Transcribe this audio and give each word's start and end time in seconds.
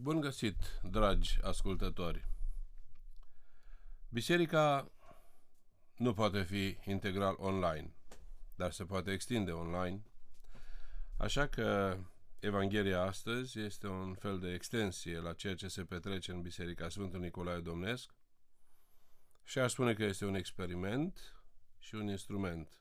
Bun 0.00 0.20
găsit, 0.20 0.80
dragi 0.82 1.38
ascultători! 1.42 2.24
Biserica 4.08 4.90
nu 5.96 6.14
poate 6.14 6.42
fi 6.42 6.78
integral 6.84 7.34
online, 7.38 7.94
dar 8.54 8.72
se 8.72 8.84
poate 8.84 9.12
extinde 9.12 9.50
online. 9.50 10.02
Așa 11.16 11.46
că 11.46 11.98
Evanghelia 12.38 13.02
astăzi 13.02 13.60
este 13.60 13.86
un 13.86 14.14
fel 14.14 14.38
de 14.38 14.52
extensie 14.52 15.18
la 15.18 15.32
ceea 15.32 15.54
ce 15.54 15.68
se 15.68 15.84
petrece 15.84 16.32
în 16.32 16.42
Biserica 16.42 16.88
Sfântul 16.88 17.20
Nicolae 17.20 17.60
Domnesc 17.60 18.14
și 19.44 19.58
aș 19.58 19.72
spune 19.72 19.94
că 19.94 20.04
este 20.04 20.24
un 20.24 20.34
experiment 20.34 21.42
și 21.78 21.94
un 21.94 22.08
instrument. 22.08 22.80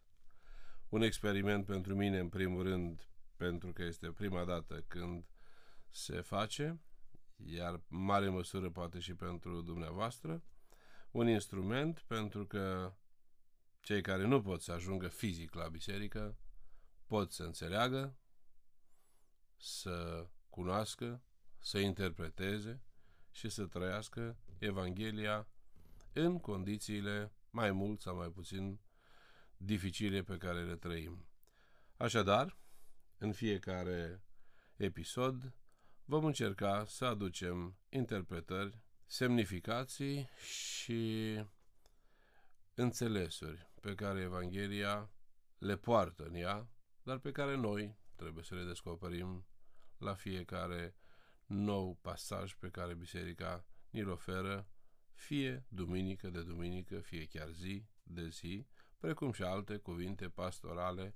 Un 0.90 1.02
experiment 1.02 1.66
pentru 1.66 1.96
mine, 1.96 2.20
în 2.20 2.30
primul 2.30 2.64
rând, 2.64 3.08
pentru 3.38 3.72
că 3.74 3.84
este 3.84 4.12
prima 4.12 4.46
dată 4.46 4.84
când 4.88 5.26
se 5.90 6.22
face, 6.22 6.82
iar 7.46 7.82
în 7.90 8.04
mare 8.04 8.30
măsură 8.30 8.70
poate 8.70 9.00
și 9.00 9.14
pentru 9.14 9.62
dumneavoastră, 9.62 10.44
un 11.12 11.28
instrument 11.28 12.04
pentru 12.08 12.46
că 12.46 12.94
cei 13.82 14.02
care 14.02 14.26
nu 14.26 14.42
pot 14.42 14.62
să 14.62 14.72
ajungă 14.72 15.08
fizic 15.08 15.54
la 15.54 15.68
biserică 15.68 16.38
pot 17.06 17.32
să 17.32 17.44
înțeleagă, 17.44 18.18
să 19.58 20.28
cunoască, 20.50 21.22
să 21.60 21.78
interpreteze 21.78 22.82
și 23.32 23.50
să 23.50 23.66
trăiască 23.66 24.38
Evanghelia 24.58 25.48
în 26.14 26.40
condițiile 26.40 27.32
mai 27.50 27.72
mult 27.72 28.02
sau 28.02 28.16
mai 28.16 28.30
puțin 28.30 28.80
dificile 29.58 30.24
pe 30.24 30.38
care 30.38 30.64
le 30.64 30.76
trăim. 30.76 31.26
Așadar, 31.98 32.58
în 33.18 33.32
fiecare 33.32 34.24
episod 34.76 35.54
vom 36.10 36.26
încerca 36.26 36.86
să 36.86 37.06
aducem 37.06 37.78
interpretări, 37.90 38.82
semnificații 39.06 40.30
și 40.46 41.34
înțelesuri 42.74 43.70
pe 43.82 43.96
care 43.96 44.22
Evanghelia 44.22 45.12
le 45.58 45.78
poartă 45.78 46.24
în 46.24 46.36
ea, 46.36 46.70
dar 47.04 47.18
pe 47.18 47.32
care 47.32 47.56
noi 47.56 47.98
trebuie 48.16 48.44
să 48.44 48.56
le 48.56 48.64
descoperim 48.64 49.46
la 49.98 50.14
fiecare 50.14 50.96
nou 51.46 51.98
pasaj 52.02 52.54
pe 52.54 52.70
care 52.70 52.94
Biserica 52.94 53.66
ni-l 53.90 54.10
oferă, 54.10 54.68
fie 55.14 55.66
duminică 55.68 56.30
de 56.30 56.44
duminică, 56.44 57.00
fie 57.00 57.26
chiar 57.26 57.50
zi 57.50 57.86
de 58.04 58.28
zi, 58.28 58.68
precum 58.98 59.32
și 59.32 59.44
alte 59.44 59.78
cuvinte 59.78 60.30
pastorale 60.30 61.16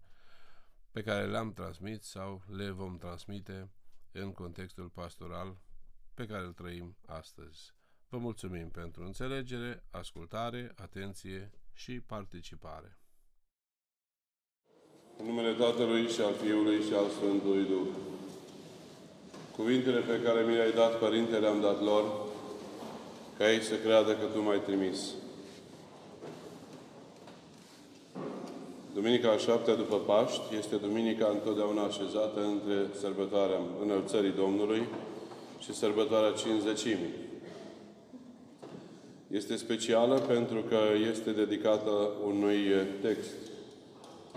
pe 0.92 1.02
care 1.02 1.28
le-am 1.28 1.54
transmit 1.54 2.04
sau 2.04 2.44
le 2.48 2.70
vom 2.70 2.98
transmite 2.98 3.72
în 4.12 4.32
contextul 4.32 4.90
pastoral 4.90 5.58
pe 6.14 6.26
care 6.26 6.46
îl 6.46 6.54
trăim 6.54 6.98
astăzi. 7.06 7.74
Vă 8.10 8.18
mulțumim 8.18 8.70
pentru 8.70 9.04
înțelegere, 9.04 9.84
ascultare, 9.90 10.72
atenție 10.76 11.52
și 11.74 12.00
participare. 12.00 12.98
În 15.18 15.26
numele 15.26 15.54
Tatălui 15.54 16.08
și 16.08 16.22
al 16.22 16.34
Fiului 16.34 16.82
și 16.84 16.94
al 16.94 17.10
Sfântului 17.10 17.66
Duh. 17.66 17.88
Cuvintele 19.56 20.00
pe 20.00 20.22
care 20.22 20.44
mi 20.44 20.56
le-ai 20.56 20.72
dat, 20.72 21.00
Părinte, 21.00 21.40
le-am 21.40 21.62
dat 21.62 21.82
lor, 21.82 22.30
ca 23.38 23.52
ei 23.52 23.62
să 23.62 23.76
creadă 23.76 24.16
că 24.16 24.26
Tu 24.26 24.42
m-ai 24.42 24.60
trimis. 24.60 25.14
Duminica 28.94 29.32
a 29.32 29.38
șaptea 29.38 29.76
după 29.76 29.96
Paști 29.96 30.56
este 30.58 30.76
duminica 30.76 31.28
întotdeauna 31.32 31.84
așezată 31.84 32.40
între 32.54 32.98
sărbătoarea 33.00 33.60
Înălțării 33.84 34.32
Domnului 34.32 34.88
și 35.60 35.74
sărbătoarea 35.74 36.32
Cinzecimii. 36.32 37.14
Este 39.28 39.56
specială 39.56 40.20
pentru 40.20 40.62
că 40.62 40.78
este 41.12 41.32
dedicată 41.32 42.12
unui 42.26 42.60
text 43.02 43.36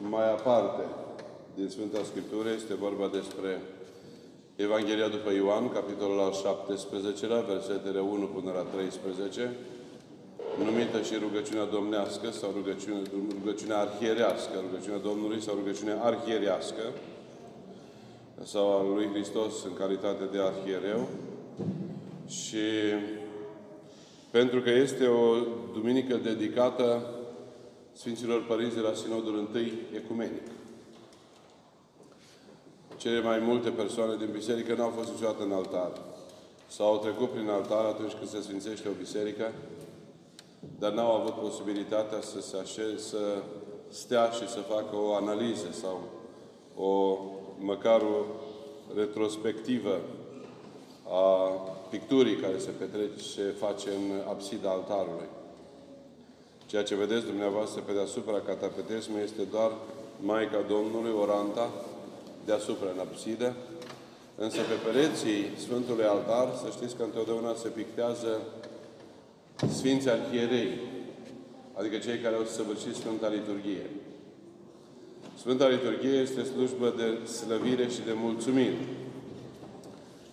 mai 0.01 0.31
aparte 0.31 0.83
din 1.55 1.69
Sfânta 1.69 1.99
Scriptură. 2.05 2.49
Este 2.57 2.75
vorba 2.75 3.09
despre 3.13 3.61
Evanghelia 4.57 5.09
după 5.09 5.33
Ioan, 5.33 5.69
capitolul 5.69 6.21
al 6.21 6.33
17 6.33 7.27
versetele 7.49 8.01
1 8.01 8.27
până 8.27 8.53
la 8.53 8.61
13, 8.61 9.57
numită 10.59 11.03
și 11.03 11.15
rugăciunea 11.15 11.65
domnească 11.65 12.31
sau 12.31 12.51
rugăciune, 12.55 13.03
rugăciunea 13.39 13.79
arhierească, 13.79 14.55
rugăciunea 14.71 14.99
Domnului 14.99 15.43
sau 15.43 15.55
rugăciunea 15.55 16.03
arhierească 16.03 16.83
sau 18.43 18.79
al 18.79 18.87
lui 18.95 19.09
Hristos 19.13 19.65
în 19.65 19.75
calitate 19.75 20.25
de 20.33 20.39
arhiereu 20.41 21.09
și 22.27 22.67
pentru 24.31 24.61
că 24.61 24.71
este 24.71 25.07
o 25.07 25.37
duminică 25.73 26.17
dedicată 26.17 27.07
Sfinților 27.93 28.47
Părinți 28.47 28.75
de 28.75 28.81
la 28.81 28.95
Sinodul 28.95 29.49
I 29.55 29.73
Ecumenic. 29.97 30.43
Cele 32.97 33.21
mai 33.21 33.39
multe 33.39 33.71
persoane 33.71 34.17
din 34.17 34.29
biserică 34.33 34.75
n-au 34.75 34.89
fost 34.89 35.11
niciodată 35.11 35.43
în 35.43 35.53
altar. 35.53 35.93
Sau 36.67 36.87
au 36.87 36.99
trecut 36.99 37.31
prin 37.31 37.49
altar 37.49 37.85
atunci 37.85 38.13
când 38.13 38.29
se 38.29 38.41
sfințește 38.41 38.89
o 38.89 38.99
biserică 38.99 39.53
dar 40.79 40.93
n-au 40.93 41.21
avut 41.21 41.35
posibilitatea 41.35 42.21
să 42.21 42.41
se 42.41 42.57
așeze, 42.57 42.99
să 42.99 43.43
stea 43.89 44.31
și 44.31 44.49
să 44.49 44.59
facă 44.59 44.97
o 44.97 45.15
analiză 45.15 45.67
sau 45.73 46.01
o, 46.77 47.19
măcar 47.59 48.01
o 48.01 48.25
retrospectivă 48.97 50.01
a 51.09 51.49
picturii 51.91 52.37
care 52.37 52.59
se 52.59 52.71
petrece, 52.71 53.23
se 53.23 53.55
face 53.59 53.89
în 53.89 54.29
absida 54.29 54.71
altarului. 54.71 55.29
Ceea 56.67 56.83
ce 56.83 56.95
vedeți 56.95 57.27
dumneavoastră 57.27 57.81
pe 57.81 57.93
deasupra 57.93 58.41
catapetesmului 58.41 59.23
este 59.25 59.43
doar 59.43 59.71
Maica 60.21 60.61
Domnului, 60.69 61.13
Oranta, 61.21 61.71
deasupra 62.45 62.89
în 62.95 62.99
absidă, 62.99 63.55
însă 64.37 64.57
pe 64.57 64.91
pereții 64.91 65.59
Sfântului 65.59 66.05
Altar, 66.05 66.49
să 66.63 66.69
știți 66.71 66.97
că 66.97 67.03
întotdeauna 67.03 67.55
se 67.55 67.69
pictează 67.69 68.41
Sfinții 69.69 70.11
Arhierei, 70.11 70.69
adică 71.73 71.97
cei 71.97 72.19
care 72.19 72.35
au 72.35 72.45
săvârșit 72.45 72.95
Sfânta 72.95 73.29
Liturghie. 73.29 73.91
Sfânta 75.39 75.69
Liturghie 75.69 76.19
este 76.19 76.43
slujbă 76.43 76.95
de 76.97 77.27
slăvire 77.27 77.89
și 77.89 78.01
de 78.05 78.13
mulțumire. 78.15 78.79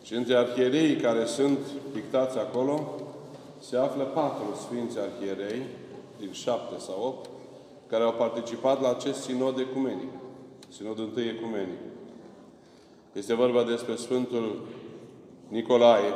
Și 0.03 0.13
între 0.13 0.35
arhierei 0.35 0.95
care 0.95 1.25
sunt 1.25 1.57
pictați 1.93 2.37
acolo, 2.37 3.01
se 3.59 3.77
află 3.77 4.03
patru 4.03 4.45
Sfinți 4.65 4.97
Arhierei, 4.99 5.61
din 6.19 6.31
șapte 6.31 6.79
sau 6.79 7.03
opt, 7.03 7.29
care 7.87 8.03
au 8.03 8.13
participat 8.13 8.81
la 8.81 8.89
acest 8.89 9.21
sinod 9.21 9.59
ecumenic. 9.59 10.09
Sinodul 10.69 11.03
întâi 11.03 11.27
ecumenic. 11.27 11.79
Este 13.13 13.33
vorba 13.33 13.63
despre 13.63 13.95
Sfântul 13.95 14.61
Nicolae, 15.47 16.13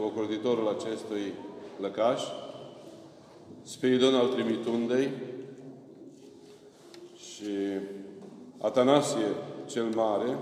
ocrotitorul 0.00 0.68
acestui 0.78 1.32
lăcaș, 1.80 2.22
Spiridon 3.62 4.14
al 4.14 4.28
Trimitundei 4.28 5.10
și 7.16 7.50
Atanasie 8.58 9.26
cel 9.66 9.84
Mare. 9.84 10.38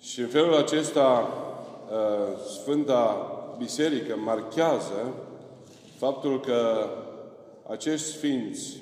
Și 0.00 0.20
în 0.20 0.28
felul 0.28 0.54
acesta 0.54 1.28
ă, 1.92 2.38
Sfânta 2.60 3.26
Biserică 3.58 4.16
marchează 4.16 5.14
faptul 5.96 6.40
că 6.40 6.88
acești 7.68 8.06
sfinți 8.06 8.80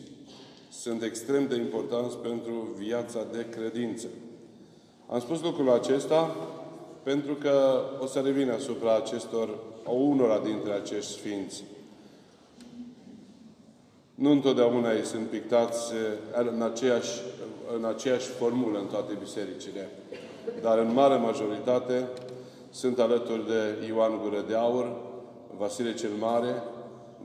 sunt 0.71 1.03
extrem 1.03 1.47
de 1.47 1.55
importanți 1.55 2.17
pentru 2.17 2.75
viața 2.79 3.25
de 3.33 3.47
credință. 3.51 4.07
Am 5.13 5.21
spus 5.21 5.43
lucrul 5.43 5.71
acesta 5.71 6.37
pentru 7.03 7.35
că 7.35 7.83
o 8.01 8.07
să 8.07 8.21
revin 8.21 8.51
asupra 8.51 8.97
acestor, 8.97 9.49
a 9.87 9.91
unora 9.91 10.39
dintre 10.39 10.73
acești 10.73 11.13
sfinți. 11.13 11.65
Nu 14.15 14.31
întotdeauna 14.31 14.93
ei 14.93 15.05
sunt 15.05 15.27
pictați 15.27 15.93
eh, 15.93 16.49
în 16.53 16.63
aceeași, 16.63 17.21
în 17.77 17.85
aceeași 17.85 18.27
formulă 18.27 18.79
în 18.79 18.87
toate 18.87 19.17
bisericile, 19.21 19.89
dar 20.63 20.79
în 20.79 20.93
mare 20.93 21.17
majoritate 21.17 22.09
sunt 22.71 22.99
alături 22.99 23.47
de 23.47 23.87
Ioan 23.87 24.21
Gură 24.23 24.45
de 24.49 24.55
Aur, 24.55 24.97
Vasile 25.59 25.95
cel 25.95 26.11
Mare, 26.19 26.63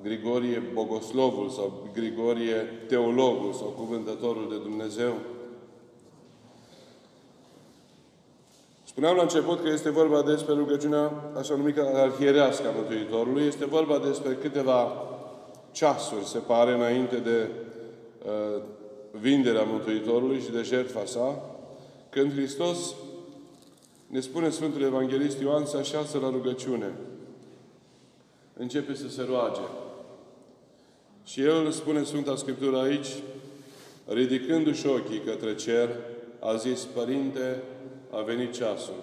Grigorie 0.04 0.64
Bogoslovul 0.74 1.50
sau 1.50 1.90
Grigorie 1.94 2.56
Teologul 2.88 3.54
sau 3.54 3.68
Cuvântătorul 3.68 4.50
de 4.50 4.58
Dumnezeu, 4.58 5.14
Spuneam 8.96 9.16
la 9.16 9.22
început 9.22 9.62
că 9.62 9.70
este 9.70 9.90
vorba 9.90 10.22
despre 10.22 10.54
rugăciunea 10.54 11.12
așa 11.38 11.56
numită 11.56 11.92
arhierească 11.94 12.68
a 12.68 12.72
Mântuitorului. 12.76 13.46
Este 13.46 13.66
vorba 13.66 14.00
despre 14.00 14.34
câteva 14.34 15.08
ceasuri, 15.72 16.26
se 16.26 16.38
pare, 16.38 16.72
înainte 16.72 17.16
de 17.16 17.50
uh, 18.26 18.62
vinderea 19.12 19.64
Mântuitorului 19.64 20.40
și 20.40 20.52
de 20.52 20.62
jertfa 20.62 21.06
sa, 21.06 21.42
când 22.10 22.34
Hristos 22.34 22.96
ne 24.08 24.20
spune 24.20 24.50
Sfântul 24.50 24.82
Evanghelist 24.82 25.40
Ioan, 25.40 25.66
se 25.66 25.78
așează 25.78 26.18
la 26.18 26.30
rugăciune. 26.30 26.94
Începe 28.58 28.94
să 28.94 29.10
se 29.10 29.26
roage. 29.30 29.62
Și 31.24 31.42
el 31.42 31.72
spune 31.72 32.04
Sfânta 32.04 32.36
Scriptură 32.36 32.78
aici, 32.78 33.10
ridicându-și 34.06 34.88
ochii 34.88 35.22
către 35.26 35.56
cer, 35.56 35.90
a 36.40 36.56
zis, 36.56 36.84
Părinte, 36.84 37.62
a 38.18 38.22
venit 38.22 38.54
ceasul. 38.54 38.94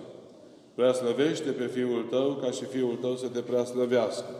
Preaslăvește 0.74 1.50
pe 1.50 1.66
Fiul 1.66 2.06
Tău 2.10 2.38
ca 2.42 2.50
și 2.50 2.64
Fiul 2.64 2.96
Tău 3.00 3.16
să 3.16 3.26
te 3.26 3.40
preaslăvească. 3.40 4.30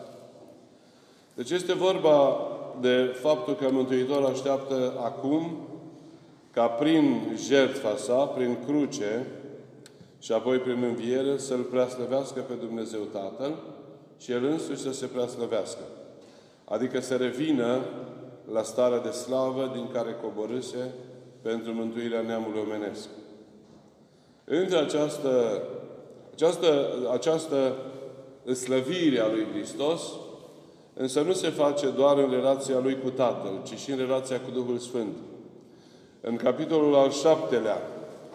Deci 1.35 1.51
este 1.51 1.75
vorba 1.75 2.37
de 2.81 3.17
faptul 3.21 3.55
că 3.55 3.71
Mântuitor 3.71 4.25
așteaptă 4.25 4.93
acum 5.05 5.57
ca 6.51 6.67
prin 6.67 7.21
jertfa 7.47 7.97
sa, 7.97 8.25
prin 8.25 8.59
cruce 8.67 9.27
și 10.19 10.33
apoi 10.33 10.59
prin 10.59 10.83
înviere 10.83 11.39
să-L 11.39 11.63
preaslăvească 11.63 12.41
pe 12.41 12.55
Dumnezeu 12.55 13.01
Tatăl 13.01 13.55
și 14.19 14.33
El 14.33 14.45
însuși 14.45 14.81
să 14.81 14.93
se 14.93 15.07
preaslăvească. 15.07 15.83
Adică 16.65 17.01
să 17.01 17.17
revină 17.17 17.81
la 18.53 18.63
starea 18.63 19.01
de 19.01 19.11
slavă 19.11 19.71
din 19.73 19.89
care 19.93 20.17
coborâse 20.23 20.95
pentru 21.43 21.73
mântuirea 21.73 22.21
neamului 22.21 22.61
omenesc. 22.61 23.09
Între 24.61 24.77
această, 24.77 25.63
această, 26.33 26.89
această 27.13 27.77
slăvire 28.55 29.21
a 29.21 29.29
lui 29.29 29.47
Hristos, 29.53 30.03
însă 30.95 31.21
nu 31.21 31.33
se 31.33 31.49
face 31.49 31.89
doar 31.89 32.19
în 32.19 32.31
relația 32.31 32.79
lui 32.79 32.99
cu 32.99 33.11
Tatăl, 33.11 33.63
ci 33.65 33.79
și 33.79 33.91
în 33.91 33.97
relația 33.97 34.41
cu 34.41 34.51
Duhul 34.51 34.79
Sfânt. 34.79 35.17
În 36.21 36.37
capitolul 36.37 36.95
al 36.95 37.11
șaptelea 37.11 37.83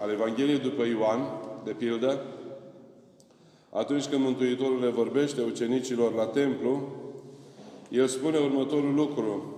al 0.01 0.11
Evangheliei 0.11 0.59
după 0.59 0.83
Ioan, 0.85 1.19
de 1.63 1.71
pildă, 1.71 2.21
atunci 3.69 4.05
când 4.05 4.23
Mântuitorul 4.23 4.79
le 4.79 4.89
vorbește 4.89 5.41
ucenicilor 5.41 6.13
la 6.13 6.25
templu, 6.25 6.81
el 7.89 8.07
spune 8.07 8.37
următorul 8.37 8.93
lucru. 8.93 9.55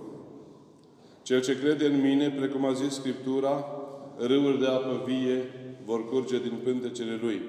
Cel 1.22 1.40
ce 1.40 1.58
crede 1.58 1.86
în 1.86 2.00
mine, 2.00 2.30
precum 2.30 2.64
a 2.64 2.72
zis 2.72 2.94
Scriptura, 2.94 3.64
râuri 4.16 4.60
de 4.60 4.66
apă 4.66 5.02
vie 5.06 5.59
vor 5.84 6.08
curge 6.08 6.38
din 6.38 6.58
pântecele 6.64 7.18
lui. 7.22 7.40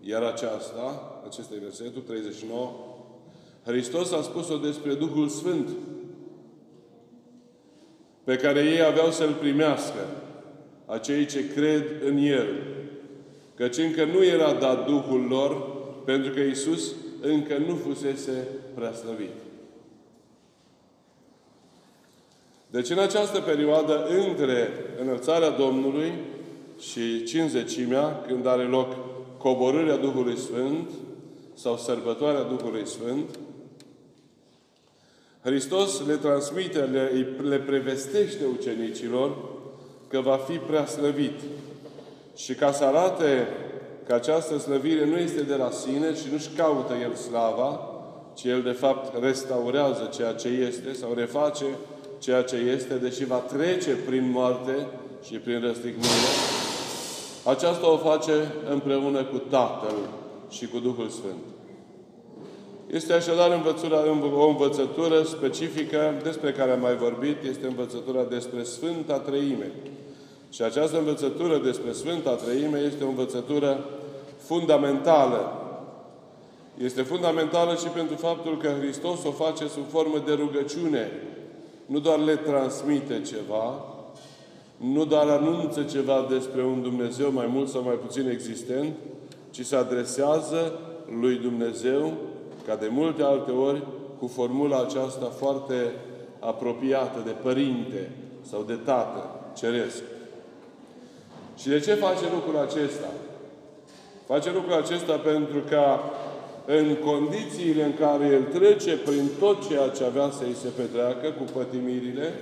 Iar 0.00 0.22
aceasta, 0.22 1.20
acesta 1.26 1.54
e 1.54 1.58
versetul 1.58 2.02
39, 2.02 2.72
Hristos 3.64 4.12
a 4.12 4.22
spus-o 4.22 4.56
despre 4.56 4.94
Duhul 4.94 5.28
Sfânt, 5.28 5.68
pe 8.24 8.36
care 8.36 8.60
ei 8.60 8.82
aveau 8.82 9.10
să-L 9.10 9.32
primească, 9.32 10.06
acei 10.86 11.26
ce 11.26 11.48
cred 11.48 11.84
în 12.04 12.16
El. 12.16 12.46
Căci 13.54 13.76
încă 13.76 14.04
nu 14.04 14.24
era 14.24 14.52
dat 14.52 14.86
Duhul 14.86 15.26
lor, 15.28 15.66
pentru 16.04 16.32
că 16.32 16.40
Iisus 16.40 16.92
încă 17.20 17.56
nu 17.66 17.74
fusese 17.74 18.48
preaslăvit. 18.74 19.30
Deci 22.70 22.90
în 22.90 22.98
această 22.98 23.40
perioadă 23.40 24.06
între 24.06 24.68
înălțarea 25.00 25.50
Domnului 25.50 26.12
și 26.78 27.24
cinzecimea, 27.24 28.24
când 28.26 28.46
are 28.46 28.62
loc 28.62 28.96
coborârea 29.38 29.96
Duhului 29.96 30.38
Sfânt 30.38 30.90
sau 31.54 31.76
sărbătoarea 31.76 32.42
Duhului 32.42 32.86
Sfânt, 32.86 33.38
Hristos 35.42 36.06
le 36.06 36.14
transmite, 36.14 36.78
le, 36.78 37.26
le 37.48 37.58
prevestește 37.58 38.44
ucenicilor 38.58 39.36
că 40.08 40.20
va 40.20 40.36
fi 40.36 40.56
prea 40.56 40.86
slăvit. 40.86 41.40
Și 42.36 42.54
ca 42.54 42.72
să 42.72 42.84
arate 42.84 43.48
că 44.06 44.14
această 44.14 44.58
slăvire 44.58 45.06
nu 45.06 45.16
este 45.16 45.42
de 45.42 45.54
la 45.54 45.70
sine 45.70 46.14
și 46.14 46.32
nu-și 46.32 46.48
caută 46.56 46.94
El 47.02 47.14
slava, 47.14 47.88
ci 48.34 48.44
El 48.44 48.62
de 48.62 48.70
fapt 48.70 49.22
restaurează 49.22 50.10
ceea 50.14 50.32
ce 50.32 50.48
este 50.48 50.92
sau 50.92 51.14
reface 51.14 51.64
ceea 52.18 52.42
ce 52.42 52.56
este, 52.56 52.94
deși 52.94 53.24
va 53.24 53.36
trece 53.36 53.90
prin 53.90 54.30
moarte 54.30 54.86
și 55.26 55.34
prin 55.34 55.60
răstignire, 55.60 56.30
aceasta 57.44 57.90
o 57.90 57.96
face 57.96 58.54
împreună 58.70 59.24
cu 59.24 59.38
Tatăl 59.38 59.96
și 60.50 60.66
cu 60.66 60.78
Duhul 60.78 61.08
Sfânt. 61.08 61.44
Este 62.86 63.12
așadar 63.12 63.50
învățura, 63.50 63.98
o 64.36 64.46
învățătură 64.46 65.22
specifică 65.22 66.14
despre 66.22 66.52
care 66.52 66.70
am 66.70 66.80
mai 66.80 66.96
vorbit, 66.96 67.42
este 67.42 67.66
învățătura 67.66 68.22
despre 68.22 68.62
Sfânta 68.62 69.18
Treime. 69.18 69.72
Și 70.50 70.62
această 70.62 70.98
învățătură 70.98 71.58
despre 71.58 71.92
Sfânta 71.92 72.34
Treime 72.34 72.78
este 72.78 73.04
o 73.04 73.08
învățătură 73.08 73.84
fundamentală. 74.38 75.52
Este 76.78 77.02
fundamentală 77.02 77.74
și 77.74 77.86
pentru 77.86 78.16
faptul 78.16 78.56
că 78.56 78.68
Hristos 78.80 79.24
o 79.24 79.30
face 79.30 79.68
sub 79.68 79.88
formă 79.88 80.22
de 80.26 80.32
rugăciune 80.32 81.10
nu 81.86 81.98
doar 81.98 82.18
le 82.18 82.36
transmite 82.36 83.20
ceva, 83.20 83.93
nu 84.76 85.04
doar 85.04 85.28
anunță 85.28 85.82
ceva 85.82 86.26
despre 86.30 86.64
un 86.64 86.82
Dumnezeu 86.82 87.32
mai 87.32 87.46
mult 87.46 87.68
sau 87.68 87.82
mai 87.82 87.94
puțin 87.94 88.28
existent, 88.28 88.94
ci 89.50 89.64
se 89.64 89.76
adresează 89.76 90.78
lui 91.20 91.36
Dumnezeu, 91.36 92.12
ca 92.66 92.76
de 92.76 92.88
multe 92.90 93.22
alte 93.22 93.50
ori, 93.50 93.82
cu 94.18 94.26
formula 94.26 94.80
aceasta 94.80 95.26
foarte 95.26 95.92
apropiată 96.38 97.22
de 97.24 97.30
părinte 97.30 98.10
sau 98.50 98.62
de 98.62 98.78
tată 98.84 99.40
ceresc. 99.56 100.02
Și 101.56 101.68
de 101.68 101.80
ce 101.80 101.94
face 101.94 102.24
lucrul 102.34 102.60
acesta? 102.60 103.08
Face 104.26 104.52
lucrul 104.52 104.72
acesta 104.72 105.16
pentru 105.16 105.58
ca 105.70 106.12
în 106.66 106.96
condițiile 107.04 107.84
în 107.84 107.94
care 107.98 108.26
el 108.26 108.42
trece 108.42 108.96
prin 108.96 109.28
tot 109.38 109.68
ceea 109.68 109.88
ce 109.88 110.04
avea 110.04 110.30
să 110.30 110.44
îi 110.44 110.54
se 110.54 110.68
petreacă 110.68 111.28
cu 111.30 111.44
pătimirile, 111.52 112.32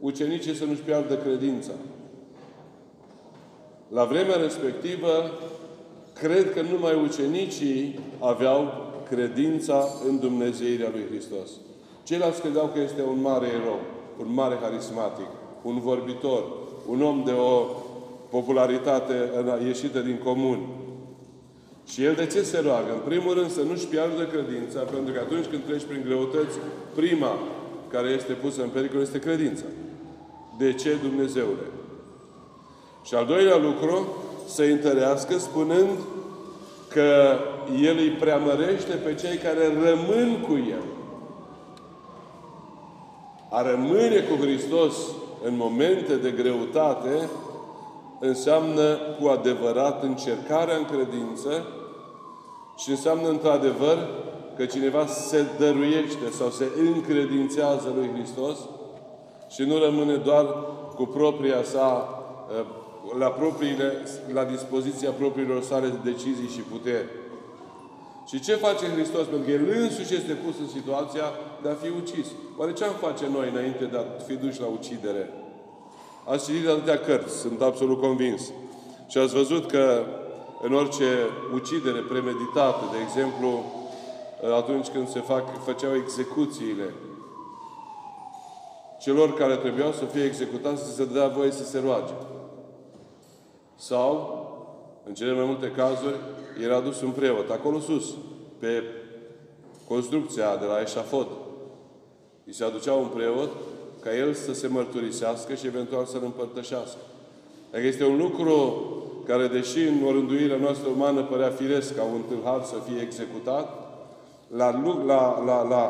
ucenicii 0.00 0.54
să 0.54 0.64
nu-și 0.64 0.80
piardă 0.80 1.16
credința. 1.16 1.72
La 3.88 4.04
vremea 4.04 4.36
respectivă, 4.36 5.08
cred 6.12 6.52
că 6.52 6.60
numai 6.62 7.02
ucenicii 7.04 7.98
aveau 8.18 8.86
credința 9.08 9.84
în 10.08 10.18
Dumnezeirea 10.18 10.88
lui 10.92 11.04
Hristos. 11.08 11.50
Ceilalți 12.02 12.40
credeau 12.40 12.70
că 12.74 12.80
este 12.80 13.02
un 13.02 13.20
mare 13.20 13.46
erou, 13.46 13.80
un 14.20 14.32
mare 14.34 14.54
harismatic, 14.62 15.28
un 15.62 15.80
vorbitor, 15.80 16.44
un 16.86 17.02
om 17.02 17.22
de 17.24 17.32
o 17.32 17.64
popularitate 18.30 19.14
ieșită 19.66 20.00
din 20.00 20.18
comun, 20.24 20.58
și 21.92 22.04
el 22.04 22.14
de 22.14 22.26
ce 22.26 22.42
se 22.42 22.60
roagă? 22.60 22.92
În 22.92 23.00
primul 23.04 23.34
rând 23.34 23.50
să 23.50 23.62
nu-și 23.62 23.86
piardă 23.86 24.24
credința, 24.24 24.80
pentru 24.80 25.12
că 25.12 25.20
atunci 25.20 25.46
când 25.46 25.62
treci 25.64 25.84
prin 25.88 26.02
greutăți, 26.04 26.56
prima 26.94 27.38
care 27.90 28.08
este 28.08 28.32
pusă 28.32 28.62
în 28.62 28.68
pericol 28.68 29.00
este 29.00 29.18
credința. 29.18 29.64
De 30.58 30.72
ce 30.72 30.98
Dumnezeule? 31.02 31.70
Și 33.02 33.14
al 33.14 33.26
doilea 33.26 33.56
lucru, 33.56 34.06
să 34.46 34.62
întărească 34.62 35.38
spunând 35.38 35.98
că 36.88 37.36
El 37.82 37.96
îi 37.96 38.10
preamărește 38.10 38.94
pe 38.94 39.14
cei 39.14 39.36
care 39.36 39.66
rămân 39.84 40.44
cu 40.48 40.52
El. 40.54 40.84
A 43.50 43.62
rămâne 43.70 44.20
cu 44.20 44.42
Hristos 44.42 44.94
în 45.44 45.56
momente 45.56 46.14
de 46.14 46.30
greutate 46.30 47.28
înseamnă 48.20 48.96
cu 49.20 49.28
adevărat 49.28 50.02
încercarea 50.02 50.76
în 50.76 50.84
credință 50.84 51.66
și 52.76 52.90
înseamnă 52.90 53.28
într-adevăr 53.28 54.08
că 54.56 54.64
cineva 54.64 55.06
se 55.06 55.44
dăruiește 55.58 56.30
sau 56.30 56.50
se 56.50 56.66
încredințează 56.94 57.92
lui 57.96 58.10
Hristos 58.14 58.58
și 59.48 59.62
nu 59.62 59.78
rămâne 59.78 60.14
doar 60.14 60.46
cu 60.94 61.06
propria 61.06 61.62
sa, 61.62 62.08
eh, 62.58 62.64
la, 63.18 63.26
propriile, 63.26 63.92
la 64.32 64.44
dispoziția 64.44 65.10
propriilor 65.10 65.62
sale 65.62 66.00
decizii 66.04 66.48
și 66.48 66.60
puteri. 66.60 67.08
Și 68.28 68.40
ce 68.40 68.54
face 68.54 68.86
Hristos? 68.86 69.26
Pentru 69.26 69.46
că 69.46 69.50
El 69.50 69.68
însuși 69.82 70.14
este 70.14 70.32
pus 70.32 70.54
în 70.58 70.68
situația 70.68 71.24
de 71.62 71.68
a 71.68 71.74
fi 71.74 71.88
ucis. 72.00 72.26
Oare 72.56 72.72
ce 72.72 72.84
am 72.84 72.94
face 73.00 73.24
noi 73.32 73.48
înainte 73.52 73.84
de 73.84 73.96
a 73.96 74.22
fi 74.26 74.34
duși 74.34 74.60
la 74.60 74.66
ucidere? 74.66 75.30
Ați 76.24 76.44
citit 76.46 76.68
atâtea 76.68 76.98
cărți, 76.98 77.36
sunt 77.36 77.62
absolut 77.62 78.00
convins. 78.00 78.52
Și 79.08 79.18
ați 79.18 79.34
văzut 79.34 79.70
că 79.70 80.04
în 80.62 80.74
orice 80.74 81.08
ucidere 81.54 81.98
premeditată, 81.98 82.84
de 82.92 82.98
exemplu, 83.06 83.64
atunci 84.56 84.88
când 84.88 85.08
se 85.08 85.20
fac, 85.20 85.62
făceau 85.64 85.94
execuțiile, 85.94 86.94
celor 89.08 89.34
care 89.34 89.56
trebuiau 89.56 89.92
să 89.92 90.04
fie 90.04 90.24
executați 90.24 90.82
să 90.84 90.92
se 90.92 91.04
dea 91.04 91.28
voie 91.28 91.50
să 91.50 91.64
se 91.64 91.80
roage. 91.84 92.12
Sau, 93.76 94.12
în 95.06 95.14
cele 95.14 95.32
mai 95.32 95.44
multe 95.44 95.70
cazuri, 95.70 96.16
era 96.62 96.80
dus 96.80 97.00
un 97.00 97.10
preot, 97.10 97.50
acolo 97.50 97.78
sus, 97.80 98.14
pe 98.58 98.82
construcția 99.88 100.56
de 100.56 100.64
la 100.64 100.80
eșafod. 100.80 101.26
Îi 102.46 102.54
se 102.54 102.64
aducea 102.64 102.92
un 102.92 103.06
preot 103.06 103.50
ca 104.00 104.16
el 104.16 104.34
să 104.34 104.52
se 104.52 104.66
mărturisească 104.66 105.54
și 105.54 105.66
eventual 105.66 106.04
să-l 106.04 106.22
împărtășească. 106.24 106.98
Dacă 107.70 107.86
este 107.86 108.04
un 108.04 108.16
lucru 108.16 108.82
care, 109.26 109.46
deși 109.46 109.78
în 109.78 110.06
orânduirea 110.06 110.56
noastră 110.56 110.88
umană 110.88 111.22
părea 111.22 111.50
firesc 111.50 111.96
ca 111.96 112.02
un 112.02 112.22
tâlhar 112.28 112.64
să 112.64 112.74
fie 112.88 113.00
executat, 113.02 113.68
la, 114.56 114.82
la, 115.06 115.42
la, 115.44 115.62
la 115.68 115.84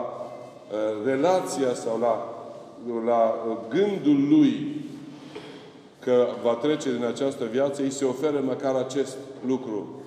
uh, 0.73 1.05
relația 1.05 1.75
sau 1.75 1.99
la, 1.99 2.38
la 3.04 3.35
gândul 3.68 4.28
lui 4.28 4.76
că 6.00 6.26
va 6.42 6.54
trece 6.54 6.92
din 6.92 7.04
această 7.04 7.44
viață, 7.44 7.82
îi 7.82 7.90
se 7.90 8.04
oferă 8.04 8.42
măcar 8.44 8.75
acest 8.75 9.16
lucru. 9.47 10.02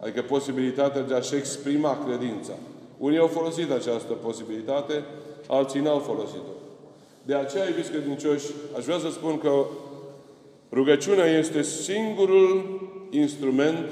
Adică 0.00 0.22
posibilitatea 0.22 1.02
de 1.02 1.14
a-și 1.14 1.34
exprima 1.34 1.98
credința. 2.06 2.52
Unii 2.98 3.18
au 3.18 3.26
folosit 3.26 3.70
această 3.70 4.12
posibilitate, 4.12 5.04
alții 5.46 5.80
n-au 5.80 5.98
folosit-o. 5.98 6.52
De 7.22 7.34
aceea, 7.34 7.68
iubiți 7.68 7.90
credincioși, 7.90 8.46
aș 8.76 8.84
vrea 8.84 8.98
să 8.98 9.10
spun 9.10 9.38
că 9.38 9.64
rugăciunea 10.72 11.24
este 11.24 11.62
singurul 11.62 12.80
instrument 13.10 13.88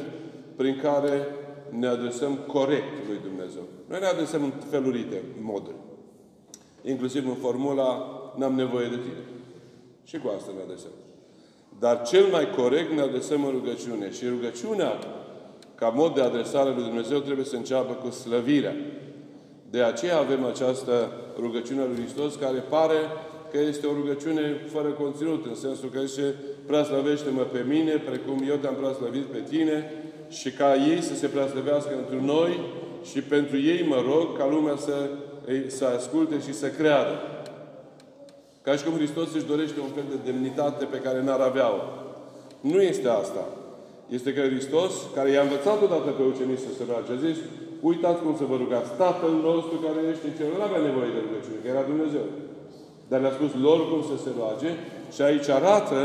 prin 0.56 0.78
care 0.82 1.26
ne 1.70 1.86
adresăm 1.86 2.34
corect 2.46 3.06
lui 3.08 3.18
Dumnezeu. 3.22 3.62
Noi 3.88 3.98
ne 4.00 4.06
adresăm 4.06 4.42
în 4.42 4.52
felurite 4.70 5.22
moduri. 5.40 5.74
Inclusiv 6.82 7.26
în 7.26 7.34
formula 7.34 8.17
n-am 8.38 8.54
nevoie 8.54 8.86
de 8.88 8.96
tine. 8.96 9.22
Și 10.04 10.18
cu 10.18 10.32
asta 10.36 10.50
ne 10.56 10.62
adresăm. 10.62 10.90
Dar 11.78 12.02
cel 12.02 12.26
mai 12.30 12.50
corect 12.50 12.90
ne 12.92 13.00
adresăm 13.00 13.44
în 13.44 13.50
rugăciune. 13.50 14.10
Și 14.10 14.28
rugăciunea, 14.28 14.98
ca 15.74 15.88
mod 15.88 16.14
de 16.14 16.20
adresare 16.20 16.70
lui 16.70 16.82
Dumnezeu, 16.82 17.18
trebuie 17.18 17.44
să 17.44 17.56
înceapă 17.56 17.92
cu 17.92 18.10
slăvirea. 18.10 18.74
De 19.70 19.82
aceea 19.82 20.18
avem 20.18 20.44
această 20.44 21.12
rugăciune 21.38 21.80
a 21.80 21.84
lui 21.84 21.96
Hristos, 21.96 22.34
care 22.34 22.58
pare 22.58 23.00
că 23.50 23.58
este 23.58 23.86
o 23.86 23.92
rugăciune 23.92 24.42
fără 24.72 24.88
conținut, 24.88 25.46
în 25.46 25.54
sensul 25.54 25.88
că 25.88 26.00
zice, 26.00 26.34
preaslăvește-mă 26.66 27.42
pe 27.42 27.64
mine, 27.68 27.92
precum 27.92 28.44
eu 28.48 28.56
te-am 28.56 28.74
preaslăvit 28.74 29.24
pe 29.24 29.42
tine, 29.48 29.92
și 30.28 30.50
ca 30.50 30.74
ei 30.74 31.02
să 31.02 31.14
se 31.14 31.26
preaslăvească 31.26 31.90
într 31.96 32.24
noi 32.24 32.60
și 33.10 33.20
pentru 33.20 33.58
ei 33.58 33.86
mă 33.88 34.02
rog 34.06 34.38
ca 34.38 34.48
lumea 34.50 34.76
să, 34.76 35.10
să 35.66 35.84
asculte 35.84 36.40
și 36.46 36.52
să 36.52 36.68
creadă. 36.68 37.20
Ca 38.68 38.76
și 38.76 38.86
cum 38.86 39.00
Hristos 39.00 39.28
își 39.34 39.50
dorește 39.52 39.78
un 39.86 39.92
fel 39.96 40.06
de 40.12 40.18
demnitate 40.28 40.84
pe 40.94 41.02
care 41.06 41.18
n-ar 41.22 41.42
avea-o. 41.50 41.80
Nu 42.72 42.80
este 42.92 43.08
asta. 43.22 43.44
Este 44.16 44.30
că 44.36 44.42
Hristos, 44.52 44.92
care 45.16 45.28
i-a 45.30 45.44
învățat 45.46 45.78
odată 45.86 46.10
pe 46.14 46.24
ucenici 46.32 46.66
să 46.66 46.72
se 46.76 46.84
roage, 46.88 47.10
a 47.12 47.24
zis, 47.26 47.38
uitați 47.88 48.22
cum 48.24 48.34
să 48.40 48.44
vă 48.50 48.56
rugați. 48.62 48.90
Tatăl 49.04 49.32
nostru 49.48 49.76
care 49.86 50.00
ești 50.10 50.26
în 50.28 50.34
cer, 50.36 50.48
nu 50.56 50.66
avea 50.66 50.82
nevoie 50.88 51.10
de 51.14 51.20
rugăciune, 51.26 51.58
că 51.60 51.68
era 51.74 51.90
Dumnezeu. 51.92 52.26
Dar 53.10 53.18
le-a 53.22 53.36
spus 53.38 53.52
lor 53.66 53.80
cum 53.90 54.00
să 54.10 54.16
se 54.24 54.30
roage 54.38 54.70
și 55.14 55.20
aici 55.28 55.48
arată 55.58 56.00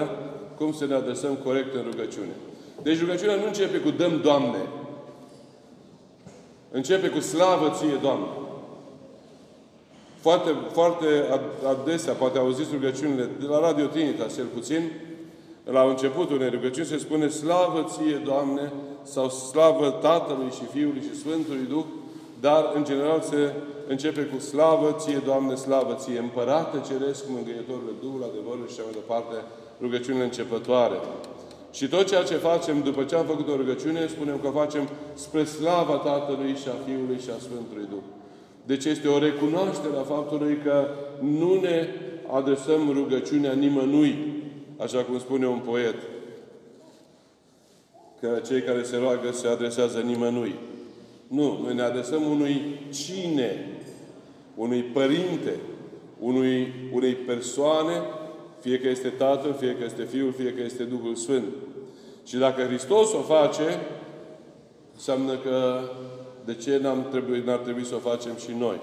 cum 0.60 0.70
să 0.79 0.84
ne 0.86 0.96
adresăm 1.01 1.34
corect 1.46 1.72
în 1.79 1.84
rugăciune. 1.89 2.36
Deci 2.86 3.03
rugăciunea 3.03 3.38
nu 3.41 3.48
începe 3.51 3.77
cu 3.86 3.91
dăm 4.00 4.13
Doamne. 4.27 4.62
Începe 6.79 7.08
cu 7.15 7.20
slavă 7.32 7.67
ție, 7.77 7.98
Doamne. 8.08 8.29
Foarte, 10.25 10.49
foarte 10.71 11.05
adesea, 11.73 12.13
poate 12.13 12.37
auziți 12.37 12.73
rugăciunile 12.73 13.29
de 13.39 13.45
la 13.45 13.59
Radio 13.59 13.85
Trinitas, 13.85 14.35
cel 14.35 14.45
puțin, 14.45 14.81
la 15.63 15.81
începutul 15.81 16.35
unei 16.35 16.49
rugăciuni 16.49 16.87
se 16.87 16.97
spune 16.97 17.27
Slavă 17.27 17.85
ție, 17.89 18.21
Doamne, 18.25 18.71
sau 19.03 19.29
Slavă 19.29 19.89
Tatălui 19.89 20.51
și 20.57 20.65
Fiului 20.73 21.01
și 21.07 21.19
Sfântului 21.19 21.65
Duh, 21.69 21.83
dar, 22.39 22.71
în 22.75 22.83
general, 22.83 23.21
se 23.21 23.53
începe 23.87 24.21
cu 24.21 24.39
Slavă 24.39 24.95
ție, 24.99 25.21
Doamne, 25.25 25.55
slavă 25.55 25.93
ție, 25.93 26.19
Împărate 26.19 26.77
Ceresc, 26.87 27.23
Mângâietorul 27.27 27.93
Duhul, 28.01 28.21
adevărul 28.29 28.67
și 28.67 28.73
așa 28.73 28.83
mai 28.87 28.99
departe, 29.01 29.35
rugăciunile 29.81 30.23
începătoare. 30.23 30.97
Și 31.71 31.87
tot 31.87 32.07
ceea 32.07 32.23
ce 32.23 32.35
facem 32.35 32.81
după 32.81 33.03
ce 33.03 33.15
am 33.15 33.25
făcut 33.25 33.47
o 33.49 33.55
rugăciune, 33.55 34.07
spunem 34.07 34.37
că 34.43 34.49
facem 34.61 34.83
spre 35.13 35.43
slava 35.43 35.95
Tatălui 36.09 36.55
și 36.61 36.67
a 36.67 36.77
Fiului 36.85 37.19
și 37.23 37.29
a 37.35 37.39
Sfântului 37.47 37.87
Duh. 37.89 38.05
Deci 38.65 38.86
este 38.86 39.08
o 39.08 39.17
recunoaștere 39.17 39.98
a 39.98 40.03
faptului 40.03 40.58
că 40.63 40.88
nu 41.20 41.60
ne 41.60 41.88
adresăm 42.32 42.91
rugăciunea 42.93 43.53
nimănui, 43.53 44.15
așa 44.77 45.03
cum 45.03 45.20
spune 45.20 45.48
un 45.48 45.60
poet, 45.60 45.96
că 48.20 48.41
cei 48.48 48.62
care 48.62 48.84
se 48.84 48.98
roagă 48.98 49.32
se 49.32 49.48
adresează 49.48 50.00
nimănui. 50.00 50.55
Nu, 51.27 51.60
noi 51.63 51.74
ne 51.75 51.82
adresăm 51.82 52.22
unui 52.29 52.62
cine, 52.89 53.67
unui 54.55 54.82
părinte, 54.82 55.53
unui, 56.20 56.74
unei 56.93 57.13
persoane, 57.13 58.01
fie 58.60 58.79
că 58.79 58.88
este 58.88 59.08
Tatăl, 59.08 59.53
fie 59.53 59.75
că 59.75 59.84
este 59.84 60.03
Fiul, 60.03 60.34
fie 60.38 60.53
că 60.53 60.62
este 60.62 60.84
Duhul 60.84 61.15
Sfânt. 61.15 61.46
Și 62.25 62.38
dacă 62.38 62.62
Hristos 62.62 63.13
o 63.13 63.22
face, 63.22 63.79
înseamnă 64.93 65.38
că 65.38 65.79
de 66.45 66.55
ce 66.55 66.77
n-am 66.77 67.05
trebui, 67.09 67.43
n-ar 67.45 67.57
trebui 67.57 67.85
să 67.85 67.95
o 67.95 68.09
facem 68.09 68.35
și 68.38 68.51
noi? 68.57 68.79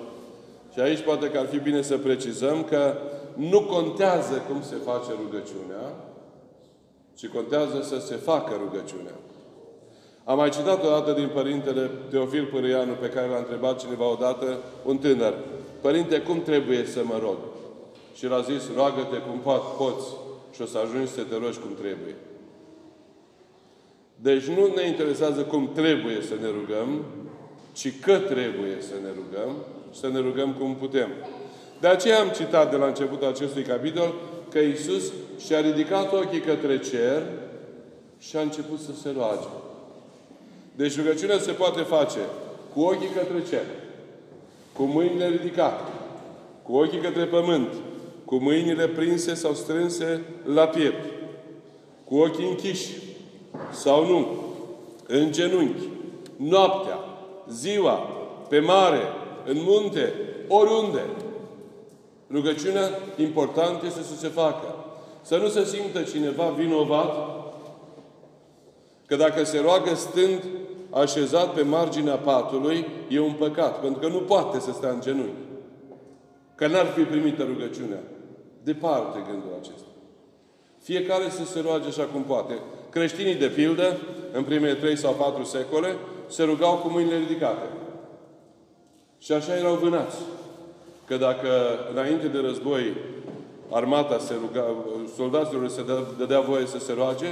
Și 0.73 0.81
aici 0.81 1.01
poate 1.01 1.31
că 1.31 1.39
ar 1.39 1.47
fi 1.47 1.59
bine 1.59 1.83
să 1.83 1.97
precizăm 1.99 2.65
că 2.65 2.95
nu 3.35 3.61
contează 3.61 4.45
cum 4.49 4.63
se 4.63 4.75
face 4.85 5.11
rugăciunea, 5.25 5.95
ci 7.15 7.27
contează 7.27 7.83
să 7.83 8.07
se 8.07 8.15
facă 8.15 8.53
rugăciunea. 8.59 9.15
Am 10.25 10.37
mai 10.37 10.51
citat 10.51 10.85
o 10.85 10.89
dată 10.89 11.13
din 11.13 11.31
Părintele 11.35 11.91
Teofil 12.11 12.45
Pârâianu, 12.45 12.93
pe 12.93 13.09
care 13.09 13.29
l-a 13.29 13.37
întrebat 13.37 13.81
cineva 13.81 14.11
odată, 14.11 14.59
un 14.85 14.99
tânăr. 14.99 15.35
Părinte, 15.81 16.21
cum 16.21 16.43
trebuie 16.43 16.85
să 16.85 17.01
mă 17.05 17.19
rog? 17.23 17.37
Și 18.15 18.27
l-a 18.27 18.41
zis, 18.41 18.63
roagă-te 18.75 19.17
cum 19.17 19.39
poți 19.77 20.07
și 20.55 20.63
o 20.63 20.67
să 20.67 20.79
ajungi 20.79 21.11
să 21.11 21.23
te 21.23 21.37
rogi 21.43 21.59
cum 21.59 21.75
trebuie. 21.75 22.15
Deci 24.17 24.45
nu 24.45 24.73
ne 24.75 24.87
interesează 24.87 25.41
cum 25.41 25.71
trebuie 25.75 26.19
să 26.23 26.35
ne 26.41 26.49
rugăm, 26.49 27.05
ci 27.81 28.01
că 28.01 28.19
trebuie 28.19 28.77
să 28.81 28.95
ne 29.03 29.09
rugăm 29.09 29.57
și 29.93 30.01
să 30.01 30.09
ne 30.09 30.19
rugăm 30.19 30.53
cum 30.53 30.75
putem. 30.75 31.09
De 31.81 31.87
aceea 31.87 32.21
am 32.21 32.29
citat 32.29 32.71
de 32.71 32.77
la 32.77 32.87
începutul 32.87 33.29
acestui 33.29 33.63
capitol 33.63 34.15
că 34.51 34.59
Iisus 34.59 35.13
și-a 35.47 35.61
ridicat 35.61 36.13
ochii 36.13 36.41
către 36.41 36.79
cer 36.79 37.23
și 38.19 38.37
a 38.37 38.41
început 38.41 38.81
să 38.81 38.91
se 39.03 39.13
roage. 39.17 39.49
Deci 40.77 40.97
rugăciunea 40.97 41.39
se 41.39 41.53
poate 41.53 41.81
face 41.81 42.19
cu 42.75 42.81
ochii 42.81 43.09
către 43.09 43.43
cer, 43.49 43.65
cu 44.73 44.83
mâinile 44.83 45.29
ridicate, 45.29 45.83
cu 46.63 46.77
ochii 46.77 47.01
către 47.01 47.25
pământ, 47.25 47.69
cu 48.25 48.37
mâinile 48.37 48.89
prinse 48.89 49.35
sau 49.35 49.55
strânse 49.55 50.21
la 50.45 50.67
piept, 50.67 51.05
cu 52.05 52.17
ochii 52.17 52.49
închiși 52.49 52.89
sau 53.73 54.07
nu, 54.07 54.45
în 55.07 55.33
genunchi, 55.33 55.89
noaptea, 56.37 56.99
ziua, 57.53 57.93
pe 58.49 58.59
mare, 58.59 59.01
în 59.45 59.57
munte, 59.61 60.13
oriunde. 60.49 61.03
Rugăciunea 62.31 62.89
important 63.17 63.83
este 63.83 64.03
să 64.03 64.17
se 64.17 64.29
facă. 64.29 64.75
Să 65.23 65.37
nu 65.37 65.49
se 65.49 65.65
simtă 65.65 66.03
cineva 66.03 66.45
vinovat 66.49 67.15
că 69.07 69.17
dacă 69.17 69.45
se 69.45 69.61
roagă 69.61 69.95
stând 69.95 70.45
așezat 70.91 71.55
pe 71.55 71.63
marginea 71.63 72.17
patului, 72.17 72.87
e 73.09 73.21
un 73.21 73.33
păcat, 73.33 73.81
pentru 73.81 74.01
că 74.01 74.09
nu 74.09 74.19
poate 74.19 74.61
să 74.61 74.73
stea 74.73 74.91
în 74.91 75.01
genunchi. 75.01 75.49
Că 76.55 76.67
n-ar 76.67 76.87
fi 76.87 77.03
primită 77.03 77.43
rugăciunea. 77.43 78.03
Departe 78.63 79.19
gândul 79.31 79.51
acesta. 79.61 79.89
Fiecare 80.83 81.29
să 81.29 81.45
se 81.45 81.61
roage 81.61 81.89
așa 81.89 82.05
cum 82.05 82.23
poate. 82.23 82.59
Creștinii, 82.91 83.35
de 83.35 83.47
pildă, 83.47 83.97
în 84.33 84.45
primele 84.45 84.75
trei 84.75 84.97
sau 84.97 85.13
patru 85.13 85.45
secole, 85.45 85.97
se 86.31 86.43
rugau 86.43 86.77
cu 86.77 86.89
mâinile 86.89 87.17
ridicate. 87.17 87.67
Și 89.19 89.33
așa 89.33 89.57
erau 89.57 89.75
vânați. 89.75 90.17
Că 91.07 91.17
dacă 91.17 91.49
înainte 91.93 92.27
de 92.27 92.39
război 92.39 92.95
armata 93.71 94.19
se 94.19 94.35
ruga, 94.41 94.65
soldaților 95.17 95.69
se 95.69 95.85
dădea 96.19 96.41
voie 96.41 96.67
să 96.67 96.79
se 96.79 96.93
roage, 96.93 97.27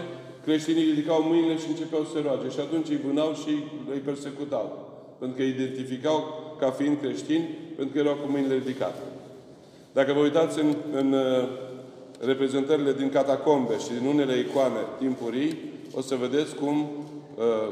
creștinii 0.44 0.84
ridicau 0.84 1.22
mâinile 1.22 1.56
și 1.56 1.68
începeau 1.68 2.04
să 2.04 2.10
se 2.14 2.22
roage. 2.26 2.48
Și 2.50 2.60
atunci 2.60 2.88
îi 2.88 3.00
vânau 3.06 3.32
și 3.32 3.52
îi 3.92 3.98
persecutau. 3.98 4.88
Pentru 5.18 5.36
că 5.36 5.42
îi 5.42 5.48
identificau 5.48 6.24
ca 6.58 6.70
fiind 6.70 7.00
creștini, 7.00 7.48
pentru 7.76 7.94
că 7.94 7.98
erau 7.98 8.14
cu 8.14 8.30
mâinile 8.30 8.54
ridicate. 8.54 9.02
Dacă 9.92 10.12
vă 10.12 10.20
uitați 10.20 10.58
în, 10.60 10.74
în 10.92 11.12
uh, 11.12 11.48
reprezentările 12.20 12.92
din 12.92 13.10
catacombe 13.10 13.78
și 13.78 13.88
din 13.98 14.08
unele 14.08 14.38
icoane 14.38 14.80
timpurii, 14.98 15.58
o 15.94 16.00
să 16.00 16.14
vedeți 16.14 16.54
cum 16.54 16.78
uh, 16.80 16.97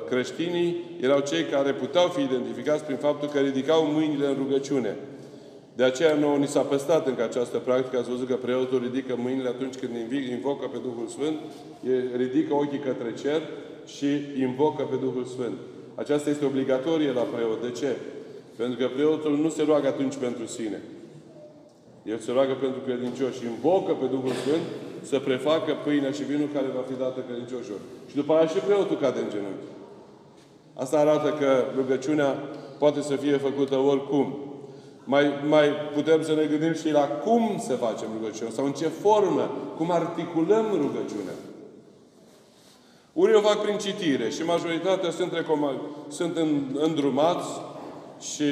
creștinii 0.09 0.77
erau 1.01 1.21
cei 1.21 1.45
care 1.45 1.73
puteau 1.73 2.09
fi 2.09 2.23
identificați 2.23 2.85
prin 2.85 2.97
faptul 2.97 3.29
că 3.29 3.39
ridicau 3.39 3.85
mâinile 3.85 4.27
în 4.27 4.35
rugăciune. 4.39 4.97
De 5.77 5.85
aceea 5.85 6.15
nouă 6.15 6.37
ni 6.37 6.47
s-a 6.47 6.61
păstrat 6.61 7.07
încă 7.07 7.23
această 7.23 7.59
practică. 7.59 7.99
Ați 7.99 8.11
văzut 8.11 8.29
că 8.29 8.35
preotul 8.35 8.81
ridică 8.83 9.15
mâinile 9.19 9.49
atunci 9.49 9.75
când 9.75 9.93
invocă 10.31 10.67
pe 10.67 10.79
Duhul 10.83 11.07
Sfânt, 11.09 11.37
ridică 12.17 12.55
ochii 12.55 12.79
către 12.79 13.15
cer 13.23 13.41
și 13.87 14.07
invocă 14.39 14.83
pe 14.83 14.97
Duhul 15.01 15.25
Sfânt. 15.25 15.57
Aceasta 15.95 16.31
este 16.31 16.45
obligatorie 16.45 17.13
la 17.13 17.21
preot. 17.21 17.63
De 17.63 17.71
ce? 17.71 17.97
Pentru 18.57 18.79
că 18.79 18.87
preotul 18.95 19.37
nu 19.37 19.49
se 19.49 19.63
roagă 19.63 19.87
atunci 19.87 20.17
pentru 20.17 20.47
sine. 20.47 20.81
El 22.03 22.19
se 22.19 22.33
roagă 22.33 22.55
pentru 22.61 22.81
credincioși 22.87 23.39
și 23.39 23.45
invocă 23.45 23.93
pe 23.93 24.07
Duhul 24.07 24.33
Sfânt 24.33 24.65
să 25.09 25.19
prefacă 25.19 25.73
pâinea 25.85 26.11
și 26.11 26.23
vinul 26.23 26.49
care 26.55 26.67
va 26.75 26.85
fi 26.89 26.99
dată 26.99 27.21
credincioșilor. 27.29 27.79
Și 28.09 28.15
după 28.15 28.33
aceea 28.33 28.49
și 28.49 28.67
preotul 28.67 28.97
cade 28.97 29.21
în 29.21 29.31
genunchi. 29.31 29.71
Asta 30.75 30.99
arată 30.99 31.29
că 31.39 31.65
rugăciunea 31.77 32.31
poate 32.79 33.01
să 33.03 33.17
fie 33.17 33.37
făcută 33.37 33.77
oricum. 33.77 34.39
Mai, 35.05 35.25
mai 35.49 35.69
putem 35.95 36.23
să 36.23 36.35
ne 36.35 36.45
gândim 36.45 36.75
și 36.75 36.91
la 36.91 37.07
cum 37.07 37.63
să 37.67 37.75
facem 37.75 38.09
rugăciunea 38.17 38.53
sau 38.53 38.65
în 38.65 38.73
ce 38.73 38.89
formă, 38.89 39.51
cum 39.77 39.91
articulăm 39.91 40.67
rugăciunea. 40.71 41.37
Unii 43.13 43.35
o 43.35 43.41
fac 43.41 43.63
prin 43.63 43.79
citire 43.79 44.31
și 44.31 44.43
majoritatea 44.43 45.11
sunt, 45.11 45.33
sunt 46.09 46.37
îndrumați 46.75 47.49
și 48.21 48.51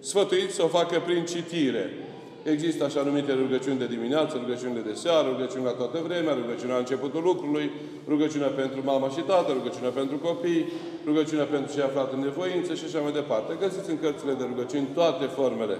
sfătuiți 0.00 0.54
să 0.54 0.64
o 0.64 0.66
facă 0.66 1.02
prin 1.06 1.24
citire. 1.24 2.03
Există 2.52 2.84
așa 2.84 3.02
numite 3.02 3.32
rugăciuni 3.32 3.78
de 3.78 3.92
dimineață, 3.94 4.32
rugăciuni 4.42 4.88
de 4.90 4.94
seară, 5.02 5.26
rugăciuni 5.28 5.64
la 5.64 5.78
toată 5.80 5.98
vremea, 6.06 6.34
rugăciunea 6.42 6.74
la 6.74 6.84
începutul 6.84 7.22
lucrului, 7.30 7.70
rugăciunea 8.08 8.52
pentru 8.62 8.80
mama 8.84 9.08
și 9.08 9.22
tată, 9.30 9.52
rugăciunea 9.52 9.90
pentru 10.00 10.16
copii, 10.16 10.64
rugăciunea 11.08 11.44
pentru 11.44 11.72
cei 11.74 11.82
aflat 11.82 12.12
în 12.12 12.20
nevoință 12.28 12.74
și 12.74 12.84
așa 12.86 13.00
mai 13.00 13.12
departe. 13.12 13.50
Găsiți 13.64 13.90
în 13.90 13.98
cărțile 14.04 14.32
de 14.32 14.44
rugăciuni 14.50 14.88
toate 14.98 15.24
formele. 15.24 15.76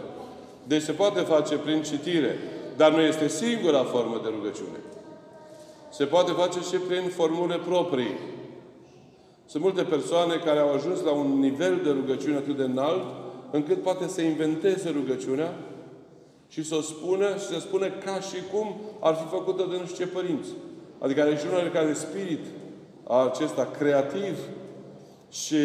Deci 0.70 0.82
se 0.88 0.92
poate 0.92 1.20
face 1.20 1.54
prin 1.56 1.82
citire, 1.82 2.32
dar 2.76 2.90
nu 2.92 3.00
este 3.00 3.28
singura 3.28 3.82
formă 3.94 4.16
de 4.22 4.28
rugăciune. 4.36 4.78
Se 5.98 6.04
poate 6.04 6.32
face 6.32 6.58
și 6.70 6.76
prin 6.88 7.04
formule 7.18 7.56
proprii. 7.70 8.14
Sunt 9.46 9.62
multe 9.62 9.82
persoane 9.82 10.34
care 10.44 10.58
au 10.58 10.72
ajuns 10.72 10.98
la 11.02 11.12
un 11.12 11.38
nivel 11.46 11.80
de 11.84 11.90
rugăciune 11.90 12.36
atât 12.36 12.56
de 12.56 12.62
înalt, 12.62 13.04
încât 13.50 13.82
poate 13.82 14.08
să 14.08 14.20
inventeze 14.22 14.88
rugăciunea 14.90 15.52
și 16.48 16.64
să 16.64 16.74
o 16.74 16.80
spună 16.80 17.28
și 17.28 17.46
să 17.46 17.58
spună 17.60 17.88
ca 17.90 18.20
și 18.20 18.36
cum 18.52 18.80
ar 19.00 19.14
fi 19.14 19.26
făcută 19.36 19.66
de 19.70 19.76
nu 19.76 19.86
știu 19.86 20.04
ce 20.04 20.10
părinți. 20.10 20.48
Adică 20.98 21.20
are 21.20 21.36
și 21.36 21.46
unul 21.50 21.70
care 21.72 21.92
spirit 21.92 22.44
acesta 23.28 23.68
creativ 23.78 24.38
și 25.30 25.62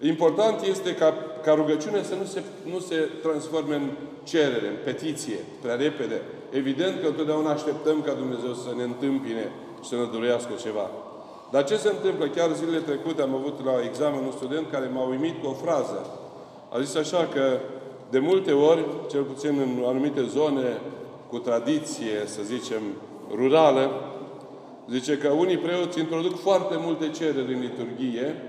important 0.00 0.62
este 0.62 0.94
ca, 0.94 1.14
ca 1.42 1.52
rugăciunea 1.52 2.02
să 2.02 2.14
nu 2.14 2.24
se, 2.24 2.42
nu 2.72 2.78
se 2.78 2.96
transforme 3.22 3.74
în 3.74 3.90
cerere, 4.22 4.68
în 4.68 4.76
petiție, 4.84 5.38
prea 5.62 5.74
repede. 5.74 6.20
Evident 6.50 7.00
că 7.00 7.06
întotdeauna 7.06 7.50
așteptăm 7.50 8.02
ca 8.02 8.12
Dumnezeu 8.12 8.52
să 8.52 8.70
ne 8.76 8.82
întâmpine 8.82 9.52
și 9.82 9.88
să 9.88 9.94
ne 9.94 10.08
dorească 10.12 10.52
ceva. 10.62 10.90
Dar 11.50 11.64
ce 11.64 11.76
se 11.76 11.88
întâmplă? 11.88 12.28
Chiar 12.28 12.52
zilele 12.52 12.78
trecute 12.78 13.22
am 13.22 13.34
avut 13.34 13.64
la 13.64 13.72
examen 13.84 14.24
un 14.24 14.32
student 14.32 14.70
care 14.70 14.90
m-a 14.92 15.08
uimit 15.08 15.42
cu 15.42 15.46
o 15.46 15.52
frază. 15.52 16.06
A 16.72 16.80
zis 16.80 16.94
așa 16.94 17.28
că 17.34 17.58
de 18.14 18.20
multe 18.20 18.52
ori, 18.52 18.84
cel 19.10 19.22
puțin 19.22 19.58
în 19.58 19.84
anumite 19.86 20.22
zone 20.22 20.80
cu 21.28 21.38
tradiție, 21.38 22.16
să 22.24 22.40
zicem, 22.42 22.82
rurală, 23.34 23.90
zice 24.90 25.18
că 25.18 25.28
unii 25.28 25.58
preoți 25.58 25.98
introduc 25.98 26.40
foarte 26.40 26.74
multe 26.78 27.08
cereri 27.08 27.54
în 27.54 27.60
liturghie, 27.60 28.42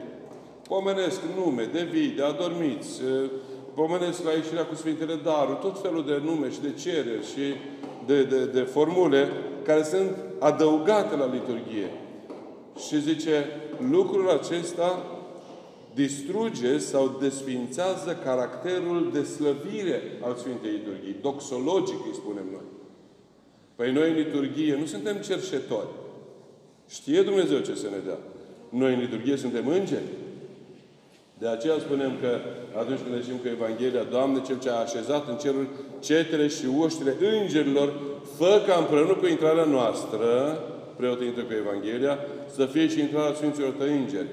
pomenesc 0.67 1.21
nume 1.35 1.69
de 1.73 1.87
vii, 1.91 2.07
de 2.07 2.23
adormiți, 2.23 3.01
pomenesc 3.73 4.23
la 4.23 4.31
ieșirea 4.31 4.65
cu 4.65 4.75
Sfintele 4.75 5.15
Daruri, 5.23 5.59
tot 5.59 5.81
felul 5.81 6.05
de 6.05 6.21
nume 6.23 6.49
și 6.49 6.61
de 6.61 6.73
cereri 6.83 7.25
și 7.33 7.45
de, 8.05 8.23
de, 8.23 8.45
de 8.45 8.61
formule 8.61 9.29
care 9.63 9.83
sunt 9.83 10.15
adăugate 10.39 11.15
la 11.15 11.29
liturghie. 11.33 11.89
Și 12.87 13.01
zice, 13.01 13.45
lucrul 13.91 14.29
acesta 14.29 15.14
distruge 15.95 16.77
sau 16.77 17.17
desfințează 17.21 18.19
caracterul 18.23 19.09
de 19.13 19.23
slăvire 19.23 20.01
al 20.21 20.35
Sfintei 20.35 20.71
Liturghii. 20.71 21.15
Doxologic 21.21 21.99
îi 22.05 22.15
spunem 22.15 22.45
noi. 22.51 22.67
Păi 23.75 23.91
noi 23.91 24.09
în 24.09 24.15
liturghie 24.15 24.75
nu 24.75 24.85
suntem 24.85 25.15
cerșetori. 25.15 25.87
Știe 26.89 27.21
Dumnezeu 27.21 27.59
ce 27.59 27.75
să 27.75 27.87
ne 27.91 27.97
dea. 28.05 28.17
Noi 28.69 28.93
în 28.93 28.99
liturghie 28.99 29.35
suntem 29.35 29.67
îngeri. 29.67 30.11
De 31.37 31.47
aceea 31.47 31.79
spunem 31.79 32.11
că 32.21 32.39
atunci 32.77 32.99
când 32.99 33.21
zicem 33.21 33.37
că 33.41 33.47
Evanghelia, 33.47 34.03
Doamne, 34.03 34.41
Cel 34.47 34.59
ce 34.59 34.69
a 34.69 34.73
așezat 34.73 35.27
în 35.27 35.37
cerul 35.37 35.67
cetele 35.99 36.47
și 36.47 36.65
uștile 36.77 37.15
îngerilor, 37.41 37.93
fă 38.37 38.63
ca 38.67 38.75
împreună 38.75 39.13
cu 39.13 39.25
intrarea 39.25 39.63
noastră, 39.63 40.27
preotul 40.97 41.25
intră 41.25 41.43
cu 41.43 41.53
Evanghelia, 41.53 42.19
să 42.55 42.65
fie 42.65 42.87
și 42.87 42.99
intrarea 42.99 43.33
Sfinților 43.33 43.71
Tăi 43.71 43.97
îngeri. 43.97 44.27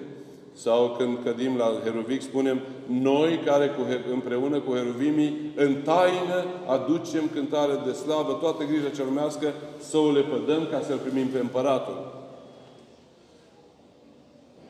Sau 0.55 0.95
când 0.99 1.19
cădim 1.25 1.57
la 1.57 1.73
Heruvic, 1.85 2.23
spunem, 2.23 2.61
noi 2.87 3.41
care 3.45 3.67
cu, 3.67 3.87
împreună 4.13 4.61
cu 4.61 4.75
Heruvimii, 4.75 5.53
în 5.57 5.75
taină, 5.75 6.45
aducem 6.67 7.23
cântare 7.35 7.73
de 7.87 7.93
slavă, 7.93 8.33
toată 8.33 8.65
grija 8.65 8.89
cea 8.89 9.05
lumească, 9.05 9.53
să 9.79 9.97
o 9.97 10.11
lepădăm 10.11 10.69
ca 10.71 10.81
să-L 10.87 10.97
primim 10.97 11.27
pe 11.27 11.39
Împăratul. 11.39 12.13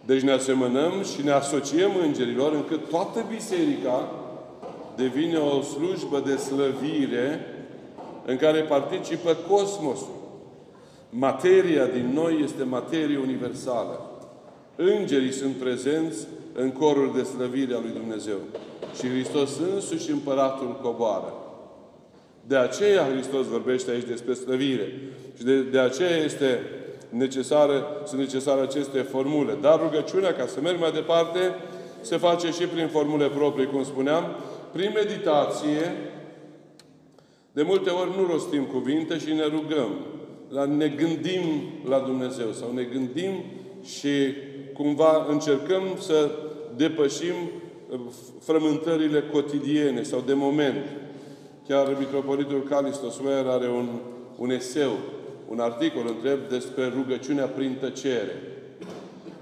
Deci 0.04 0.22
ne 0.22 0.32
asemănăm 0.32 0.92
și 1.14 1.24
ne 1.24 1.30
asociem 1.30 1.90
îngerilor 2.02 2.52
încât 2.52 2.88
toată 2.88 3.24
biserica 3.28 4.10
devine 4.96 5.36
o 5.36 5.62
slujbă 5.62 6.22
de 6.26 6.36
slăvire 6.36 7.46
în 8.26 8.36
care 8.36 8.60
participă 8.60 9.36
cosmosul. 9.48 10.20
Materia 11.10 11.86
din 11.86 12.10
noi 12.14 12.40
este 12.44 12.64
materie 12.64 13.18
universală. 13.18 14.11
Îngerii 14.76 15.32
sunt 15.32 15.56
prezenți 15.56 16.26
în 16.52 16.70
corul 16.70 17.12
de 17.16 17.22
slăvire 17.22 17.74
a 17.74 17.78
lui 17.78 17.92
Dumnezeu. 17.92 18.36
Și 18.94 19.08
Hristos 19.08 19.50
însuși 19.74 20.10
împăratul 20.10 20.78
coboară. 20.82 21.34
De 22.46 22.56
aceea 22.56 23.08
Hristos 23.12 23.46
vorbește 23.46 23.90
aici 23.90 24.06
despre 24.06 24.34
slăvire. 24.34 24.92
Și 25.36 25.44
de, 25.44 25.62
de 25.62 25.78
aceea 25.78 26.16
este 26.16 26.60
necesară, 27.08 27.86
sunt 28.06 28.20
necesare 28.20 28.60
aceste 28.60 28.98
formule. 28.98 29.56
Dar 29.60 29.80
rugăciunea, 29.80 30.34
ca 30.34 30.46
să 30.46 30.60
merg 30.60 30.80
mai 30.80 30.92
departe, 30.92 31.38
se 32.00 32.16
face 32.16 32.50
și 32.50 32.66
prin 32.66 32.88
formule 32.88 33.28
proprii, 33.28 33.66
cum 33.66 33.84
spuneam, 33.84 34.24
prin 34.72 34.92
meditație. 34.94 35.96
De 37.52 37.62
multe 37.62 37.90
ori 37.90 38.10
nu 38.18 38.26
rostim 38.26 38.64
cuvinte 38.64 39.18
și 39.18 39.32
ne 39.32 39.44
rugăm. 39.44 39.90
Ne 40.76 40.88
gândim 40.88 41.42
la 41.88 41.98
Dumnezeu 41.98 42.52
sau 42.52 42.72
ne 42.74 42.82
gândim 42.82 43.32
și 43.84 44.34
cumva 44.72 45.26
încercăm 45.28 45.82
să 45.98 46.30
depășim 46.76 47.34
uh, 47.90 48.00
frământările 48.40 49.22
cotidiene 49.32 50.02
sau 50.02 50.22
de 50.26 50.34
moment. 50.34 50.84
Chiar 51.68 51.96
Mitropolitul 51.98 52.62
Calistos 52.62 53.20
are 53.46 53.68
un, 53.68 53.88
un 54.36 54.50
eseu 54.50 54.92
un 55.52 55.60
articol 55.60 56.04
întreb 56.06 56.38
despre 56.48 56.92
rugăciunea 56.96 57.46
prin 57.46 57.76
tăcere. 57.80 58.42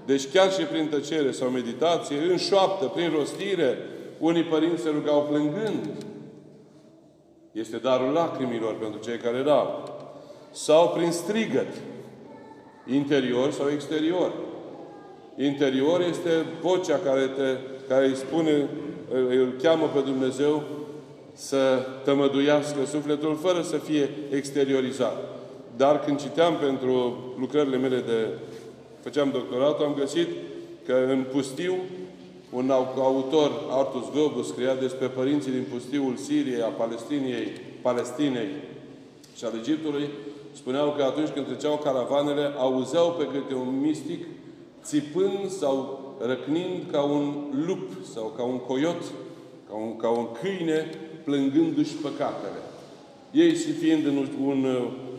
Deci 0.05 0.31
chiar 0.31 0.51
și 0.51 0.61
prin 0.61 0.87
tăcere 0.87 1.31
sau 1.31 1.49
meditație, 1.49 2.17
în 2.31 2.37
șoaptă, 2.37 2.85
prin 2.85 3.11
rostire, 3.17 3.77
unii 4.19 4.43
părinți 4.43 4.81
se 4.81 4.89
rugau 4.89 5.21
plângând. 5.29 5.89
Este 7.51 7.77
darul 7.77 8.13
lacrimilor 8.13 8.75
pentru 8.77 8.99
cei 8.99 9.17
care 9.17 9.37
erau. 9.37 9.83
Sau 10.51 10.89
prin 10.89 11.11
strigăt, 11.11 11.73
interior 12.85 13.51
sau 13.51 13.69
exterior. 13.69 14.33
Interior 15.43 16.01
este 16.01 16.45
vocea 16.61 16.99
care, 17.03 17.25
te, 17.25 17.57
care 17.87 18.05
îi 18.05 18.15
spune, 18.15 18.69
îl 19.29 19.53
cheamă 19.61 19.89
pe 19.93 19.99
Dumnezeu 19.99 20.63
să 21.33 21.85
tămăduiască 22.03 22.85
sufletul 22.85 23.37
fără 23.41 23.61
să 23.61 23.77
fie 23.77 24.09
exteriorizat. 24.31 25.17
Dar 25.77 25.99
când 25.99 26.21
citeam 26.21 26.53
pentru 26.55 27.17
lucrările 27.39 27.77
mele 27.77 27.95
de... 27.95 28.27
făceam 28.99 29.29
doctoratul, 29.31 29.85
am 29.85 29.95
găsit 29.97 30.27
că 30.85 30.93
în 31.09 31.25
pustiu 31.31 31.75
un 32.51 32.69
autor, 32.95 33.51
Artus 33.69 34.11
Gobus, 34.13 34.47
scria 34.47 34.75
despre 34.75 35.07
părinții 35.07 35.51
din 35.51 35.65
pustiul 35.73 36.15
Siriei, 36.15 36.61
a 36.61 36.67
Palestiniei, 36.67 37.47
Palestinei 37.81 38.49
și 39.37 39.45
al 39.45 39.53
Egiptului, 39.59 40.09
spuneau 40.53 40.93
că 40.97 41.03
atunci 41.03 41.29
când 41.29 41.45
treceau 41.45 41.81
caravanele, 41.83 42.53
auzeau 42.57 43.15
pe 43.17 43.23
câte 43.23 43.53
un 43.53 43.79
mistic 43.79 44.25
țipând 44.83 45.49
sau 45.49 45.99
răcnind 46.19 46.91
ca 46.91 47.01
un 47.01 47.33
lup 47.65 47.89
sau 48.13 48.33
ca 48.37 48.43
un 48.43 48.57
coiot, 48.57 49.01
ca 49.69 49.75
un, 49.75 49.97
ca 49.97 50.09
un 50.09 50.27
câine, 50.41 50.89
plângându-și 51.23 51.93
păcatele. 51.93 52.61
Ei, 53.31 53.55
și 53.55 53.71
fiind 53.71 54.05
în 54.05 54.27
un 54.43 54.65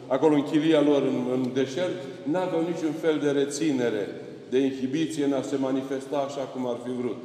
acolo 0.06 0.34
în 0.34 0.42
chilia 0.42 0.80
lor, 0.80 1.02
în, 1.02 1.26
în 1.32 1.50
deșert, 1.54 2.02
n-aveau 2.22 2.60
niciun 2.60 2.92
fel 3.00 3.18
de 3.18 3.30
reținere, 3.30 4.08
de 4.50 4.58
inhibiție 4.58 5.24
în 5.24 5.32
a 5.32 5.42
se 5.42 5.56
manifesta 5.56 6.16
așa 6.16 6.40
cum 6.40 6.66
ar 6.66 6.76
fi 6.84 6.90
vrut. 6.90 7.16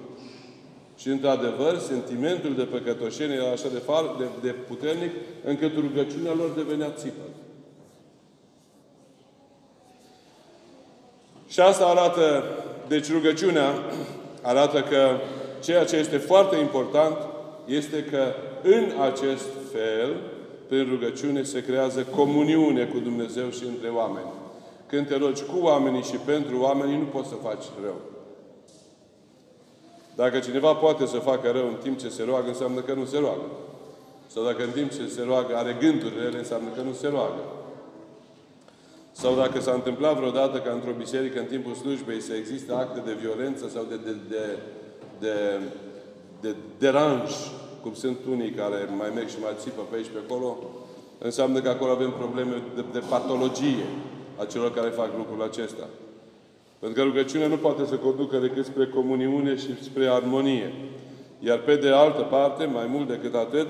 Și, 0.98 1.08
într-adevăr, 1.08 1.78
sentimentul 1.78 2.56
de 2.56 2.64
păcătoșenie 2.64 3.36
era 3.36 3.52
așa 3.52 3.70
de, 3.74 3.78
far, 3.78 4.04
de, 4.18 4.26
de 4.42 4.56
puternic, 4.68 5.12
încât 5.44 5.72
rugăciunea 5.76 6.34
lor 6.34 6.50
devenea 6.56 6.90
țipă. 6.90 7.26
Și 11.58 11.64
asta 11.64 11.86
arată, 11.86 12.44
deci 12.88 13.12
rugăciunea 13.12 13.74
arată 14.42 14.82
că 14.82 15.10
ceea 15.64 15.86
ce 15.86 15.96
este 15.96 16.18
foarte 16.18 16.58
important 16.58 17.18
este 17.66 18.04
că 18.04 18.24
în 18.64 18.92
acest 19.02 19.48
fel 19.72 20.16
prin 20.68 20.88
rugăciune 20.90 21.44
se 21.44 21.64
creează 21.64 22.04
comuniune 22.16 22.84
cu 22.84 23.00
Dumnezeu 23.00 23.50
și 23.50 23.64
între 23.66 23.90
oameni. 23.90 24.32
Când 24.88 25.08
te 25.08 25.18
rogi 25.18 25.44
cu 25.44 25.58
oamenii 25.62 26.02
și 26.02 26.16
pentru 26.16 26.60
oamenii, 26.62 26.98
nu 26.98 27.06
poți 27.06 27.30
să 27.30 27.36
faci 27.44 27.66
rău. 27.84 28.02
Dacă 30.16 30.40
cineva 30.40 30.74
poate 30.74 31.06
să 31.06 31.18
facă 31.18 31.52
rău 31.52 31.68
în 31.68 31.78
timp 31.84 32.00
ce 32.00 32.10
se 32.10 32.24
roagă, 32.24 32.48
înseamnă 32.48 32.82
că 32.82 32.94
nu 32.94 33.06
se 33.06 33.20
roagă. 33.20 33.48
Sau 34.28 34.44
dacă 34.44 34.64
în 34.64 34.72
timp 34.72 34.92
ce 34.92 35.08
se 35.08 35.24
roagă 35.26 35.56
are 35.56 35.78
gânduri 35.80 36.20
rele, 36.24 36.38
înseamnă 36.38 36.70
că 36.76 36.82
nu 36.82 36.94
se 36.94 37.08
roagă. 37.08 37.42
Sau 39.22 39.36
dacă 39.36 39.60
s-a 39.60 39.72
întâmplat 39.72 40.16
vreodată 40.18 40.58
ca 40.58 40.72
într-o 40.72 40.98
biserică, 40.98 41.40
în 41.40 41.46
timpul 41.46 41.74
slujbei, 41.74 42.22
să 42.22 42.34
existe 42.34 42.72
acte 42.74 43.02
de 43.06 43.18
violență 43.22 43.68
sau 43.68 43.84
de, 43.90 43.96
de, 44.06 44.16
de, 44.30 44.46
de, 45.20 45.36
de 46.42 46.56
deranj, 46.78 47.32
cum 47.82 47.94
sunt 47.94 48.18
unii 48.30 48.50
care 48.50 48.90
mai 48.98 49.12
merg 49.16 49.28
și 49.28 49.42
mai 49.42 49.52
țipă 49.60 49.82
pe 49.90 49.96
aici 49.96 50.14
pe 50.14 50.20
acolo, 50.26 50.58
înseamnă 51.18 51.60
că 51.60 51.70
acolo 51.70 51.92
avem 51.92 52.12
probleme 52.12 52.62
de, 52.76 52.84
de 52.92 53.02
patologie 53.10 53.86
a 54.40 54.46
celor 54.46 54.74
care 54.74 54.90
fac 54.90 55.10
lucrul 55.18 55.44
acesta. 55.44 55.88
Pentru 56.80 56.98
că 57.02 57.08
rugăciunea 57.08 57.48
nu 57.48 57.58
poate 57.58 57.86
să 57.86 57.96
conducă 57.96 58.38
decât 58.38 58.66
spre 58.66 58.88
comuniune 58.88 59.56
și 59.56 59.84
spre 59.84 60.08
armonie. 60.08 60.74
Iar 61.40 61.58
pe 61.58 61.76
de 61.76 61.90
altă 61.90 62.22
parte, 62.22 62.66
mai 62.66 62.86
mult 62.90 63.08
decât 63.08 63.36
atât, 63.36 63.68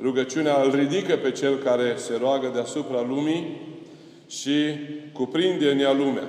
rugăciunea 0.00 0.62
îl 0.62 0.70
ridică 0.70 1.16
pe 1.16 1.30
cel 1.30 1.56
care 1.56 1.94
se 1.96 2.18
roagă 2.20 2.50
deasupra 2.54 3.04
lumii 3.08 3.72
și 4.28 4.74
cuprinde 5.12 5.70
în 5.70 5.78
ea 5.78 5.92
lumea. 5.92 6.28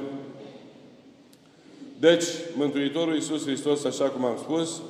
Deci, 1.99 2.25
Mântuitorul 2.55 3.13
Iisus 3.13 3.45
Hristos, 3.45 3.83
așa 3.83 4.05
cum 4.05 4.25
am 4.25 4.37
spus, 4.37 4.81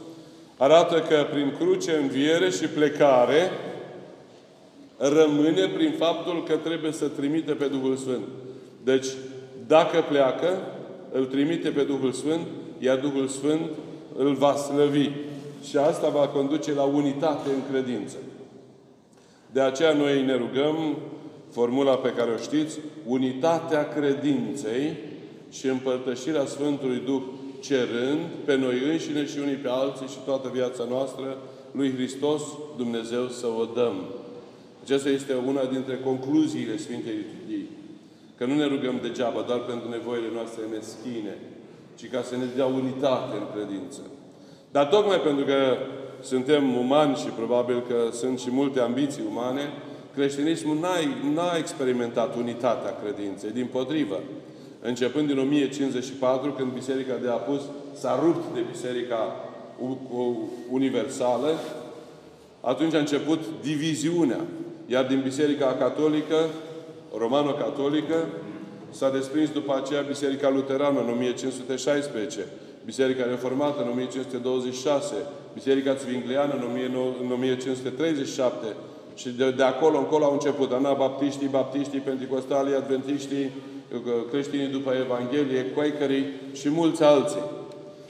arată 0.57 1.05
că 1.09 1.27
prin 1.31 1.53
cruce, 1.59 1.95
înviere 1.95 2.49
și 2.49 2.65
plecare, 2.67 3.51
rămâne 4.97 5.67
prin 5.67 5.93
faptul 5.97 6.43
că 6.43 6.55
trebuie 6.55 6.91
să 6.91 7.07
trimite 7.07 7.51
pe 7.51 7.65
Duhul 7.65 7.95
Sfânt. 7.95 8.23
Deci, 8.83 9.07
dacă 9.67 10.05
pleacă, 10.09 10.61
îl 11.11 11.25
trimite 11.25 11.69
pe 11.69 11.83
Duhul 11.83 12.11
Sfânt, 12.11 12.47
iar 12.79 12.97
Duhul 12.97 13.27
Sfânt 13.27 13.69
îl 14.17 14.33
va 14.33 14.55
slăvi. 14.55 15.09
Și 15.69 15.77
asta 15.77 16.09
va 16.09 16.27
conduce 16.27 16.73
la 16.73 16.83
unitate 16.83 17.49
în 17.49 17.71
credință. 17.71 18.15
De 19.51 19.61
aceea 19.61 19.93
noi 19.93 20.25
ne 20.25 20.35
rugăm, 20.35 20.97
formula 21.57 21.95
pe 21.95 22.13
care 22.17 22.31
o 22.31 22.37
știți, 22.37 22.79
unitatea 23.05 23.87
credinței 23.95 24.85
și 25.51 25.67
împărtășirea 25.67 26.45
Sfântului 26.45 27.01
Duh, 27.05 27.21
cerând 27.59 28.21
pe 28.45 28.55
noi 28.55 28.75
înșine 28.91 29.25
și 29.25 29.39
unii 29.39 29.63
pe 29.63 29.69
alții 29.71 30.07
și 30.07 30.19
toată 30.25 30.47
viața 30.53 30.83
noastră 30.89 31.37
lui 31.71 31.93
Hristos, 31.93 32.41
Dumnezeu 32.77 33.27
să 33.27 33.47
o 33.61 33.65
dăm. 33.79 33.95
Aceasta 34.83 35.09
este 35.09 35.33
una 35.47 35.63
dintre 35.65 35.99
concluziile 36.03 36.77
Sfintei 36.77 37.19
Liturghii. 37.21 37.69
Că 38.37 38.45
nu 38.45 38.55
ne 38.55 38.65
rugăm 38.65 38.95
degeaba 39.01 39.41
doar 39.47 39.59
pentru 39.59 39.89
nevoile 39.89 40.29
noastre 40.33 40.63
meschine, 40.71 41.35
ci 41.97 42.05
ca 42.13 42.21
să 42.21 42.35
ne 42.37 42.47
dea 42.55 42.65
unitate 42.65 43.35
în 43.41 43.47
credință. 43.55 44.01
Dar 44.71 44.85
tocmai 44.85 45.19
pentru 45.19 45.45
că 45.45 45.59
suntem 46.21 46.77
umani 46.77 47.15
și 47.15 47.29
probabil 47.39 47.83
că 47.89 47.97
sunt 48.11 48.39
și 48.39 48.51
multe 48.51 48.79
ambiții 48.79 49.23
umane, 49.29 49.65
creștinismul 50.15 50.77
n-a, 50.79 50.95
n-a 51.33 51.57
experimentat 51.57 52.35
unitatea 52.35 52.95
credinței, 53.03 53.51
din 53.51 53.65
potrivă. 53.65 54.19
Începând 54.81 55.27
din 55.27 55.37
1054, 55.37 56.51
când 56.51 56.71
Biserica 56.71 57.15
de 57.21 57.27
Apus 57.27 57.61
s-a 57.93 58.19
rupt 58.23 58.53
de 58.53 58.59
Biserica 58.71 59.35
Universală, 60.71 61.49
atunci 62.61 62.93
a 62.93 62.97
început 62.97 63.39
diviziunea. 63.61 64.39
Iar 64.87 65.05
din 65.05 65.21
Biserica 65.23 65.75
Catolică 65.79 66.35
romano-catolică, 67.17 68.15
s-a 68.91 69.09
desprins 69.09 69.49
după 69.49 69.75
aceea 69.75 70.01
Biserica 70.01 70.49
Luterană 70.49 70.99
în 70.99 71.09
1516, 71.09 72.39
Biserica 72.85 73.25
Reformată 73.25 73.81
în 73.81 73.89
1526, 73.89 75.13
Biserica 75.53 75.93
Zwingliană 75.93 76.53
în 77.21 77.31
1537 77.31 78.65
și 79.15 79.29
de, 79.29 79.51
de 79.51 79.63
acolo 79.63 79.97
încolo 79.97 80.23
au 80.25 80.33
început 80.33 80.71
anabaptiștii, 80.71 81.47
baptiștii, 81.47 81.99
penticostalii, 81.99 82.75
adventiștii, 82.75 83.51
creștinii 84.31 84.67
după 84.67 84.91
Evanghelie, 85.03 85.65
quakerii 85.75 86.25
și 86.53 86.69
mulți 86.69 87.03
alții. 87.03 87.43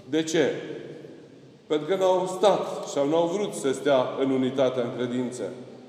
De 0.10 0.24
ce? 0.24 0.52
Pentru 1.68 1.88
că 1.88 1.96
n-au 1.96 2.34
stat 2.38 2.88
sau 2.88 3.10
n-au 3.10 3.28
vrut 3.36 3.54
să 3.54 3.70
stea 3.72 4.00
în 4.24 4.30
unitatea 4.40 4.84
în 4.84 4.94
credință. 4.98 5.44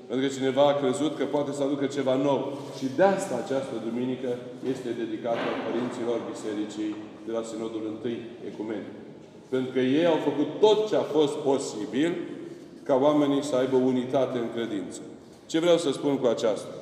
Pentru 0.07 0.27
că 0.27 0.33
cineva 0.33 0.63
a 0.67 0.79
crezut 0.81 1.13
că 1.17 1.23
poate 1.35 1.51
să 1.51 1.63
aducă 1.63 1.85
ceva 1.85 2.15
nou. 2.15 2.39
Și 2.77 2.85
de 2.95 3.03
asta 3.03 3.33
această 3.43 3.75
duminică 3.87 4.29
este 4.71 4.89
dedicată 5.01 5.47
părinților 5.67 6.17
Bisericii 6.31 6.95
de 7.27 7.31
la 7.37 7.43
Sinodul 7.49 7.83
I 8.13 8.15
Ecumenic. 8.49 8.95
Pentru 9.53 9.69
că 9.75 9.79
ei 9.79 10.05
au 10.13 10.19
făcut 10.27 10.49
tot 10.65 10.79
ce 10.89 10.95
a 10.95 11.05
fost 11.17 11.35
posibil 11.49 12.11
ca 12.87 12.95
oamenii 12.95 13.43
să 13.43 13.55
aibă 13.55 13.75
unitate 13.75 14.37
în 14.37 14.51
credință. 14.53 14.99
Ce 15.45 15.59
vreau 15.59 15.77
să 15.77 15.91
spun 15.91 16.17
cu 16.17 16.27
aceasta? 16.27 16.73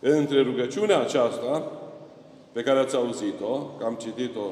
Între 0.00 0.42
rugăciunea 0.42 1.00
aceasta, 1.00 1.72
pe 2.52 2.62
care 2.62 2.78
ați 2.78 2.96
auzit-o, 2.96 3.56
că 3.78 3.84
am 3.84 3.94
citit-o 3.94 4.46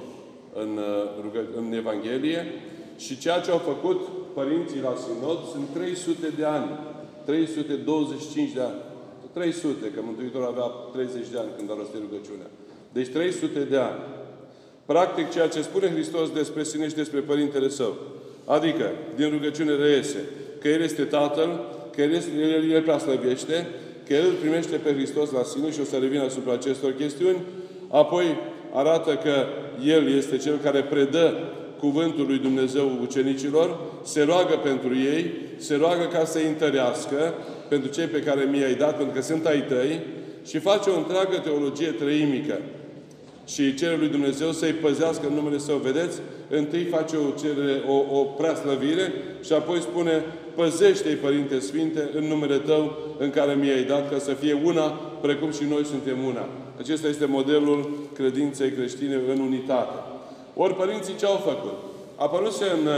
în, 0.54 0.78
uh, 1.24 1.50
în 1.56 1.72
Evanghelie, 1.72 2.46
și 2.96 3.18
ceea 3.18 3.40
ce 3.40 3.50
au 3.50 3.58
făcut 3.58 4.00
părinții 4.34 4.80
la 4.80 4.94
Sinod 4.96 5.38
sunt 5.52 5.68
300 5.72 6.32
de 6.36 6.44
ani 6.44 6.70
325 7.24 8.52
de 8.52 8.60
ani. 8.60 8.80
300, 9.32 9.86
că 9.94 10.00
Mântuitorul 10.04 10.46
avea 10.46 10.64
30 10.92 11.28
de 11.32 11.38
ani 11.38 11.48
când 11.56 11.70
a 11.70 11.74
rostit 11.78 12.00
rugăciunea. 12.00 12.50
Deci 12.92 13.08
300 13.08 13.60
de 13.60 13.76
ani. 13.76 14.00
Practic, 14.86 15.30
ceea 15.30 15.48
ce 15.48 15.62
spune 15.62 15.90
Hristos 15.90 16.30
despre 16.30 16.62
sine 16.64 16.88
și 16.88 16.94
despre 16.94 17.20
Părintele 17.20 17.68
Său. 17.68 17.96
Adică, 18.56 18.90
din 19.16 19.30
rugăciune 19.30 19.74
reiese 19.74 20.18
că 20.60 20.68
El 20.68 20.80
este 20.82 21.02
Tatăl, 21.02 21.60
că 21.94 22.02
El, 22.02 22.12
este, 22.12 22.30
El, 22.40 22.70
El 22.70 22.82
prea 22.82 22.98
slăvește, 22.98 23.66
că 24.06 24.14
El 24.14 24.32
primește 24.40 24.76
pe 24.76 24.92
Hristos 24.92 25.30
la 25.30 25.42
sine 25.42 25.70
și 25.70 25.80
o 25.80 25.84
să 25.84 25.96
revin 25.96 26.20
asupra 26.20 26.52
acestor 26.52 26.92
chestiuni. 26.92 27.42
Apoi 27.88 28.24
arată 28.72 29.10
că 29.22 29.46
El 29.84 30.16
este 30.16 30.36
Cel 30.36 30.58
care 30.62 30.82
predă 30.82 31.34
cuvântul 31.78 32.26
lui 32.26 32.38
Dumnezeu 32.38 32.90
ucenicilor, 33.02 33.78
se 34.02 34.22
roagă 34.22 34.54
pentru 34.62 34.94
ei, 34.94 35.30
se 35.56 35.76
roagă 35.76 36.08
ca 36.12 36.24
să-i 36.24 36.46
întărească 36.46 37.34
pentru 37.68 37.90
cei 37.90 38.06
pe 38.06 38.22
care 38.22 38.48
mi-ai 38.50 38.74
dat, 38.74 38.96
pentru 38.96 39.14
că 39.14 39.22
sunt 39.22 39.46
ai 39.46 39.62
tăi, 39.62 40.00
și 40.46 40.58
face 40.58 40.90
o 40.90 40.96
întreagă 40.96 41.36
teologie 41.42 41.90
trăimică. 41.90 42.58
Și 43.52 43.74
cere 43.74 43.96
lui 43.96 44.08
Dumnezeu 44.08 44.52
să-i 44.52 44.72
păzească 44.72 45.26
în 45.26 45.34
numele 45.34 45.58
Său. 45.58 45.76
Vedeți? 45.76 46.18
Întâi 46.48 46.84
face 46.84 47.16
o, 47.16 47.30
cerere, 47.40 47.82
o, 47.88 48.18
o 48.18 48.22
preaslăvire 48.22 49.12
și 49.44 49.52
apoi 49.52 49.80
spune 49.80 50.24
Păzește-i, 50.54 51.14
Părinte 51.14 51.58
Sfinte, 51.58 52.10
în 52.14 52.24
numele 52.24 52.56
Tău 52.56 52.96
în 53.18 53.30
care 53.30 53.54
mi-ai 53.54 53.82
dat, 53.82 54.10
ca 54.10 54.18
să 54.18 54.32
fie 54.32 54.60
una, 54.64 54.82
precum 55.20 55.52
și 55.52 55.64
noi 55.64 55.84
suntem 55.84 56.24
una. 56.24 56.48
Acesta 56.78 57.08
este 57.08 57.24
modelul 57.24 57.90
credinței 58.14 58.70
creștine 58.70 59.20
în 59.32 59.40
unitate. 59.40 59.98
Ori 60.54 60.74
părinții 60.74 61.16
ce 61.16 61.26
au 61.26 61.36
făcut? 61.36 61.78
Apăruse 62.16 62.64
în, 62.64 62.88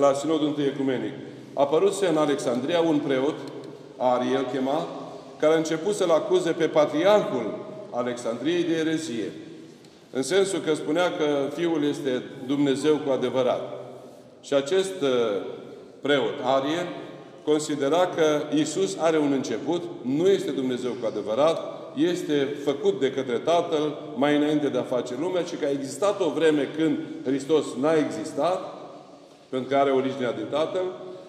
la 0.00 0.12
Sinodul 0.12 0.54
I 0.58 0.62
Ecumenic, 0.62 1.12
apăruse 1.54 2.06
în 2.06 2.16
Alexandria 2.16 2.80
un 2.80 2.98
preot, 2.98 3.34
Ariel 3.96 4.46
chema, 4.52 4.86
care 5.38 5.52
a 5.52 5.56
început 5.56 5.94
să-l 5.94 6.10
acuze 6.10 6.50
pe 6.50 6.64
patriarhul 6.64 7.68
Alexandriei 7.90 8.62
de 8.64 8.76
erezie. 8.76 9.32
În 10.10 10.22
sensul 10.22 10.58
că 10.58 10.74
spunea 10.74 11.12
că 11.16 11.54
Fiul 11.54 11.84
este 11.84 12.22
Dumnezeu 12.46 12.96
cu 12.96 13.10
adevărat. 13.10 13.60
Și 14.42 14.54
acest 14.54 15.00
uh, 15.02 15.08
preot, 16.00 16.34
Ariel, 16.44 16.86
considera 17.44 18.06
că 18.06 18.56
Isus 18.56 18.96
are 18.98 19.18
un 19.18 19.32
început, 19.32 19.82
nu 20.02 20.28
este 20.28 20.50
Dumnezeu 20.50 20.90
cu 20.90 21.06
adevărat, 21.06 21.58
este 21.96 22.56
făcut 22.64 23.00
de 23.00 23.10
către 23.10 23.38
Tatăl 23.38 23.98
mai 24.16 24.36
înainte 24.36 24.68
de 24.68 24.78
a 24.78 24.82
face 24.82 25.14
lumea 25.20 25.42
și 25.42 25.54
că 25.54 25.64
a 25.64 25.70
existat 25.70 26.20
o 26.20 26.30
vreme 26.30 26.68
când 26.76 26.98
Hristos 27.24 27.64
n-a 27.80 27.94
existat, 27.94 28.60
pentru 29.48 29.68
că 29.68 29.76
are 29.76 29.90
originea 29.90 30.32
din 30.32 30.46
Tatăl, 30.50 30.84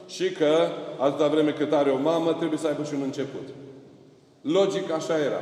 și 0.07 0.31
că 0.31 0.67
atâta 0.97 1.27
vreme 1.27 1.51
cât 1.51 1.71
are 1.73 1.89
o 1.89 2.01
mamă, 2.01 2.33
trebuie 2.33 2.59
să 2.59 2.67
aibă 2.67 2.83
și 2.83 2.93
un 2.93 3.01
început. 3.03 3.47
Logic 4.41 4.91
așa 4.91 5.17
era. 5.17 5.41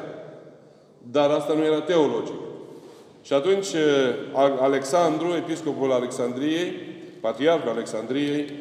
Dar 1.12 1.30
asta 1.30 1.54
nu 1.54 1.64
era 1.64 1.82
teologic. 1.82 2.34
Și 3.22 3.34
atunci 3.34 3.68
Alexandru, 4.60 5.28
episcopul 5.38 5.92
Alexandriei, 5.92 6.74
patriarhul 7.20 7.70
Alexandriei, 7.70 8.54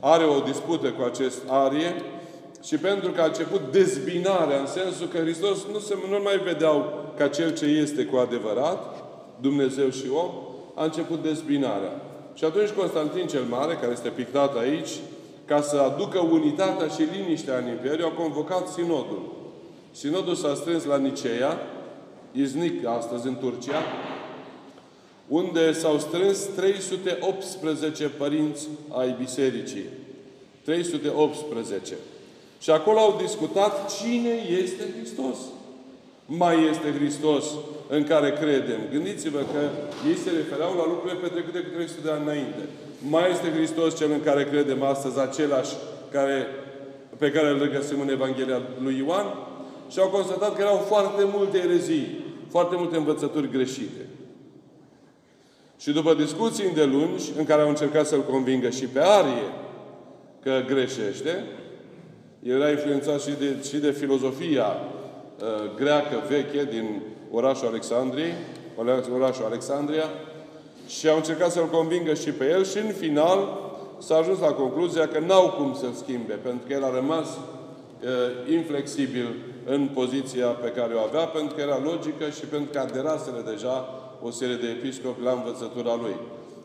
are 0.00 0.24
o 0.24 0.40
dispută 0.40 0.88
cu 0.88 1.02
acest 1.02 1.38
Arie 1.48 1.94
și 2.62 2.76
pentru 2.76 3.10
că 3.10 3.20
a 3.20 3.24
început 3.24 3.60
dezbinarea, 3.70 4.60
în 4.60 4.66
sensul 4.66 5.06
că 5.06 5.18
Hristos 5.18 5.66
nu, 5.72 5.78
se, 5.78 5.96
nu 6.10 6.20
mai 6.22 6.38
vedeau 6.38 7.04
ca 7.16 7.28
Cel 7.28 7.54
ce 7.54 7.64
este 7.64 8.04
cu 8.04 8.16
adevărat, 8.16 9.04
Dumnezeu 9.40 9.90
și 9.90 10.04
om, 10.12 10.30
a 10.74 10.84
început 10.84 11.22
dezbinarea. 11.22 12.00
Și 12.34 12.44
atunci 12.44 12.68
Constantin 12.68 13.26
cel 13.26 13.42
Mare, 13.48 13.74
care 13.74 13.92
este 13.92 14.08
pictat 14.08 14.56
aici, 14.56 14.90
ca 15.44 15.60
să 15.60 15.76
aducă 15.76 16.18
unitatea 16.18 16.86
și 16.86 17.02
liniștea 17.16 17.58
în 17.58 17.68
Imperiu, 17.68 18.06
a 18.06 18.20
convocat 18.20 18.68
Sinodul. 18.68 19.39
Sinodul 19.90 20.34
s-a 20.34 20.54
strâns 20.54 20.84
la 20.84 20.96
Niceea, 20.96 21.58
Iznic, 22.32 22.86
astăzi 22.86 23.26
în 23.26 23.36
Turcia, 23.38 23.82
unde 25.28 25.72
s-au 25.72 25.98
strâns 25.98 26.38
318 26.56 28.08
părinți 28.08 28.68
ai 28.88 29.14
bisericii. 29.18 29.84
318. 30.64 31.94
Și 32.60 32.70
acolo 32.70 32.98
au 32.98 33.18
discutat 33.20 33.92
cine 34.00 34.30
este 34.62 34.84
Hristos. 34.96 35.36
Mai 36.26 36.68
este 36.70 36.92
Hristos 36.98 37.44
în 37.88 38.04
care 38.04 38.32
credem. 38.32 38.80
Gândiți-vă 38.92 39.38
că 39.38 39.60
ei 40.08 40.16
se 40.16 40.30
refereau 40.30 40.74
la 40.76 40.86
lucrurile 40.86 41.20
petrecute 41.20 41.58
cu 41.58 41.68
300 41.74 42.00
de 42.04 42.10
ani 42.10 42.22
înainte. 42.22 42.62
Mai 43.08 43.30
este 43.30 43.50
Hristos 43.50 43.96
cel 43.96 44.10
în 44.10 44.22
care 44.22 44.44
credem 44.44 44.82
astăzi, 44.82 45.20
același 45.20 45.74
care, 46.10 46.46
pe 47.16 47.30
care 47.30 47.48
îl 47.48 47.58
regăsim 47.58 48.00
în 48.00 48.08
Evanghelia 48.08 48.60
lui 48.82 48.96
Ioan? 48.96 49.26
Și 49.90 49.98
au 49.98 50.08
constatat 50.08 50.54
că 50.54 50.60
erau 50.60 50.76
foarte 50.76 51.28
multe 51.34 51.58
erezii, 51.58 52.24
foarte 52.48 52.74
multe 52.76 52.96
învățături 52.96 53.50
greșite. 53.50 54.06
Și 55.78 55.90
după 55.92 56.14
discuții 56.14 56.66
îndelungi, 56.66 57.32
în 57.38 57.44
care 57.44 57.62
au 57.62 57.68
încercat 57.68 58.06
să-l 58.06 58.22
convingă 58.22 58.70
și 58.70 58.86
pe 58.86 59.00
Arie 59.00 59.52
că 60.42 60.62
greșește, 60.66 61.44
el 62.42 62.60
era 62.60 62.70
influențat 62.70 63.20
și 63.20 63.30
de, 63.30 63.56
și 63.68 63.76
de 63.76 63.90
filozofia 63.90 64.66
uh, 64.66 65.74
greacă 65.76 66.22
veche 66.28 66.64
din 66.64 67.02
orașul 67.30 67.66
Alexandriei, 67.68 68.32
orașul 69.14 69.44
Alexandria, 69.44 70.04
și 70.86 71.08
au 71.08 71.16
încercat 71.16 71.50
să-l 71.50 71.68
convingă 71.68 72.14
și 72.14 72.30
pe 72.30 72.48
el 72.48 72.64
și 72.64 72.78
în 72.78 72.92
final 72.92 73.58
s-a 73.98 74.16
ajuns 74.16 74.38
la 74.38 74.52
concluzia 74.52 75.08
că 75.08 75.18
n-au 75.18 75.50
cum 75.50 75.76
să-l 75.80 75.92
schimbe, 75.92 76.32
pentru 76.32 76.66
că 76.66 76.72
el 76.72 76.84
a 76.84 76.94
rămas 76.94 77.28
uh, 77.28 78.52
inflexibil 78.52 79.34
în 79.64 79.88
poziția 79.94 80.46
pe 80.46 80.68
care 80.68 80.94
o 80.94 81.00
avea, 81.00 81.24
pentru 81.24 81.54
că 81.54 81.60
era 81.60 81.78
logică 81.84 82.30
și 82.30 82.44
pentru 82.44 82.72
că 82.72 82.78
aderasele 82.78 83.40
deja 83.52 83.88
o 84.22 84.30
serie 84.30 84.56
de 84.56 84.68
episcopi 84.68 85.22
la 85.22 85.32
învățătura 85.32 85.94
lui. 86.02 86.16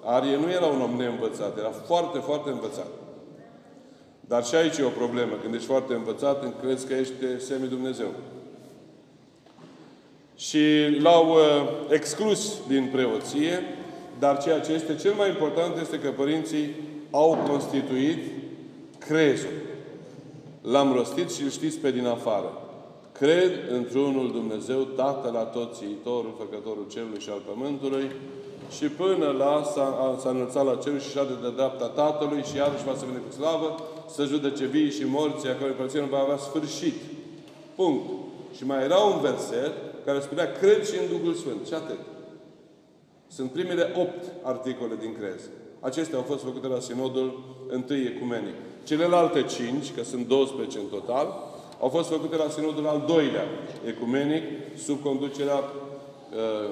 Arie 0.04 0.38
nu 0.38 0.52
era 0.52 0.66
un 0.66 0.82
om 0.82 0.96
neînvățat, 0.98 1.58
era 1.58 1.70
foarte, 1.70 2.20
foarte 2.20 2.50
învățat. 2.50 2.88
Dar 4.20 4.46
și 4.46 4.56
aici 4.56 4.78
e 4.78 4.84
o 4.84 4.90
problemă. 4.90 5.32
Când 5.42 5.54
ești 5.54 5.68
foarte 5.68 5.94
învățat, 5.94 6.44
crezi 6.62 6.88
că 6.88 6.94
ești 6.94 7.14
semi-Dumnezeu. 7.38 8.14
Și 10.36 10.60
l-au 11.02 11.30
uh, 11.30 11.70
exclus 11.90 12.68
din 12.68 12.90
preoție, 12.92 13.64
dar 14.20 14.38
ceea 14.38 14.60
ce 14.60 14.72
este 14.72 14.96
cel 14.96 15.14
mai 15.14 15.30
important 15.30 15.78
este 15.82 16.00
că 16.00 16.10
părinții 16.10 16.76
au 17.12 17.46
constituit 17.50 18.20
crezul. 18.98 19.50
L-am 20.62 20.94
rostit 20.94 21.32
și 21.32 21.44
îl 21.44 21.50
știți 21.50 21.78
pe 21.78 21.92
din 21.92 22.06
afară. 22.06 22.65
Cred 23.20 23.52
într-unul 23.72 24.32
Dumnezeu, 24.32 24.82
Tatăl 24.82 25.36
Atotțiitorul, 25.36 26.34
Făcătorul 26.38 26.86
Cerului 26.90 27.20
și 27.20 27.30
al 27.30 27.42
Pământului, 27.50 28.12
și 28.78 28.88
până 28.88 29.28
la 29.28 29.64
s-a, 29.74 30.18
s-a 30.20 30.30
înălțat 30.30 30.66
la 30.66 30.76
cer 30.76 31.02
și 31.02 31.10
șade 31.10 31.34
de 31.42 31.52
dreapta 31.56 31.88
Tatălui 31.88 32.44
și 32.44 32.56
iarăși 32.56 32.84
va 32.84 32.96
să 32.96 33.06
vină 33.06 33.22
cu 33.28 33.32
slavă 33.32 33.68
să 34.08 34.24
judece 34.24 34.66
vii 34.66 34.90
și 34.90 35.04
morții, 35.06 35.50
a 35.50 35.56
cărui 35.56 36.02
nu 36.02 36.16
va 36.16 36.20
avea 36.20 36.38
sfârșit. 36.38 36.96
Punct. 37.76 38.06
Și 38.56 38.66
mai 38.66 38.84
era 38.84 38.98
un 38.98 39.20
verset 39.22 39.74
care 40.06 40.20
spunea, 40.20 40.52
cred 40.52 40.86
și 40.86 40.98
în 40.98 41.18
Duhul 41.18 41.34
Sfânt. 41.34 41.68
Și 41.68 41.74
atât. 41.74 42.00
Sunt 43.28 43.52
primele 43.52 43.92
opt 43.98 44.24
articole 44.42 44.96
din 45.00 45.16
crez. 45.20 45.42
Acestea 45.80 46.18
au 46.18 46.24
fost 46.24 46.44
făcute 46.44 46.68
la 46.68 46.80
Sinodul 46.80 47.44
întâi 47.68 48.12
ecumenic. 48.16 48.56
Celelalte 48.84 49.44
cinci, 49.44 49.94
că 49.96 50.04
sunt 50.04 50.28
12 50.28 50.78
în 50.78 50.86
total, 50.86 51.55
au 51.80 51.90
fost 51.90 52.10
făcute 52.10 52.36
la 52.36 52.50
Sinodul 52.50 52.88
al 52.88 53.04
doilea 53.08 53.46
ecumenic, 53.88 54.44
sub 54.86 55.02
conducerea 55.02 55.56
uh, 55.56 56.70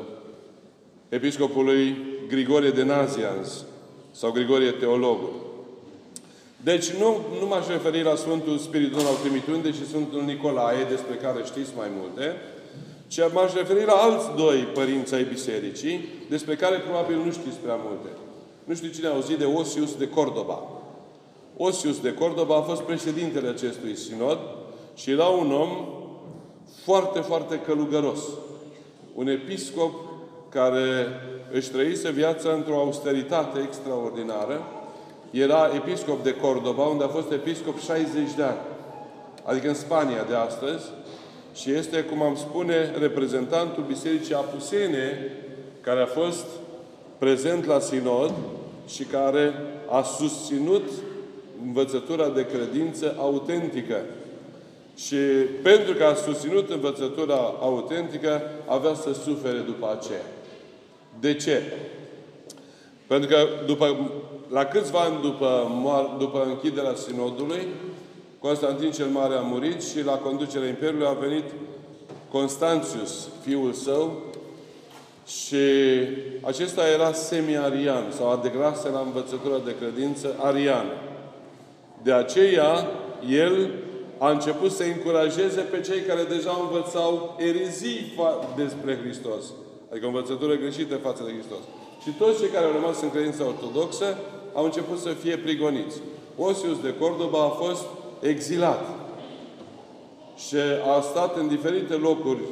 episcopului 1.09 1.97
Grigorie 2.27 2.69
de 2.69 2.83
Nazians 2.83 3.65
sau 4.11 4.31
Grigorie 4.31 4.71
Teologul. 4.71 5.33
Deci 6.63 6.89
nu, 6.89 7.17
nu 7.39 7.47
m-aș 7.47 7.67
referi 7.67 8.03
la 8.03 8.15
Sfântul 8.15 8.57
Spiritul 8.57 8.99
al 8.99 9.15
Trimitundei 9.23 9.73
și 9.73 9.87
Sfântul 9.87 10.21
Nicolae, 10.21 10.83
despre 10.89 11.15
care 11.15 11.43
știți 11.45 11.71
mai 11.77 11.87
multe, 11.99 12.35
ci 13.07 13.19
m-aș 13.33 13.53
referi 13.53 13.85
la 13.85 13.93
alți 13.93 14.35
doi 14.35 14.57
părinți 14.57 15.13
ai 15.13 15.23
Bisericii, 15.23 16.07
despre 16.29 16.55
care 16.55 16.77
probabil 16.77 17.15
nu 17.15 17.31
știți 17.31 17.57
prea 17.63 17.79
multe. 17.85 18.09
Nu 18.63 18.73
știu 18.73 18.89
cine 18.89 19.07
a 19.07 19.13
auzit 19.13 19.37
de 19.37 19.45
Osius 19.45 19.95
de 19.95 20.09
Cordoba. 20.09 20.63
Osius 21.57 21.99
de 21.99 22.13
Cordoba 22.13 22.55
a 22.55 22.61
fost 22.61 22.81
președintele 22.81 23.47
acestui 23.47 23.95
sinod 23.95 24.39
și 24.95 25.11
era 25.11 25.25
un 25.25 25.51
om 25.51 25.69
foarte, 26.83 27.19
foarte 27.19 27.59
călugăros. 27.59 28.19
Un 29.15 29.27
episcop 29.27 29.93
care 30.49 31.07
își 31.51 31.69
trăise 31.69 32.11
viața 32.11 32.51
într-o 32.51 32.79
austeritate 32.79 33.59
extraordinară. 33.59 34.61
Era 35.31 35.71
episcop 35.75 36.23
de 36.23 36.35
Cordoba, 36.35 36.83
unde 36.83 37.03
a 37.03 37.07
fost 37.07 37.31
episcop 37.31 37.79
60 37.79 38.33
de 38.35 38.43
ani. 38.43 38.57
Adică 39.43 39.67
în 39.67 39.73
Spania 39.73 40.23
de 40.27 40.35
astăzi. 40.35 40.85
Și 41.53 41.71
este, 41.71 42.03
cum 42.03 42.21
am 42.21 42.35
spune, 42.35 42.91
reprezentantul 42.99 43.83
Bisericii 43.87 44.33
Apusene, 44.33 45.31
care 45.81 46.01
a 46.01 46.05
fost 46.05 46.45
prezent 47.17 47.65
la 47.65 47.79
Sinod 47.79 48.33
și 48.87 49.03
care 49.03 49.53
a 49.89 50.01
susținut 50.01 50.89
învățătura 51.65 52.29
de 52.29 52.45
credință 52.45 53.15
autentică 53.17 53.95
și 54.95 55.15
pentru 55.63 55.93
că 55.93 56.03
a 56.03 56.13
susținut 56.13 56.69
învățătura 56.69 57.53
autentică, 57.59 58.41
avea 58.65 58.93
să 58.93 59.13
sufere 59.13 59.57
după 59.57 59.97
aceea. 59.99 60.25
De 61.19 61.33
ce? 61.33 61.61
Pentru 63.07 63.29
că 63.29 63.47
după, 63.65 64.11
la 64.49 64.65
câțiva 64.65 64.99
ani 64.99 65.21
după, 65.21 65.67
după 66.19 66.45
închiderea 66.47 66.95
sinodului, 66.95 67.67
Constantin 68.39 68.91
cel 68.91 69.05
Mare 69.07 69.35
a 69.35 69.41
murit 69.41 69.83
și 69.83 70.03
la 70.03 70.11
conducerea 70.11 70.67
Imperiului 70.67 71.07
a 71.07 71.17
venit 71.27 71.43
Constantius, 72.31 73.27
fiul 73.41 73.73
său, 73.73 74.21
și 75.27 75.55
acesta 76.41 76.87
era 76.87 77.13
semi-arian 77.13 78.03
sau 78.17 78.31
adegrase 78.31 78.89
la 78.89 78.99
învățătura 78.99 79.57
de 79.65 79.75
credință 79.79 80.35
ariană. 80.39 80.93
De 82.03 82.13
aceea, 82.13 82.87
el 83.29 83.69
a 84.23 84.29
început 84.29 84.71
să 84.71 84.83
încurajeze 84.83 85.61
pe 85.61 85.79
cei 85.81 86.01
care 86.01 86.23
deja 86.23 86.59
învățau 86.61 87.35
erizii 87.39 88.13
despre 88.55 88.97
Hristos. 89.03 89.43
Adică 89.89 90.05
o 90.05 90.09
învățătură 90.09 90.55
greșită 90.55 90.95
față 90.95 91.23
de 91.23 91.31
Hristos. 91.31 91.63
Și 92.03 92.09
toți 92.09 92.39
cei 92.39 92.49
care 92.49 92.65
au 92.65 92.71
rămas 92.71 93.01
în 93.01 93.09
credința 93.11 93.45
ortodoxă 93.45 94.17
au 94.53 94.63
început 94.63 94.99
să 94.99 95.09
fie 95.09 95.37
prigoniți. 95.37 95.97
Osius 96.37 96.81
de 96.81 96.95
Cordoba 96.99 97.43
a 97.43 97.49
fost 97.63 97.85
exilat. 98.19 98.85
Și 100.35 100.55
a 100.97 101.01
stat 101.01 101.37
în 101.37 101.47
diferite 101.47 101.93
locuri 101.93 102.43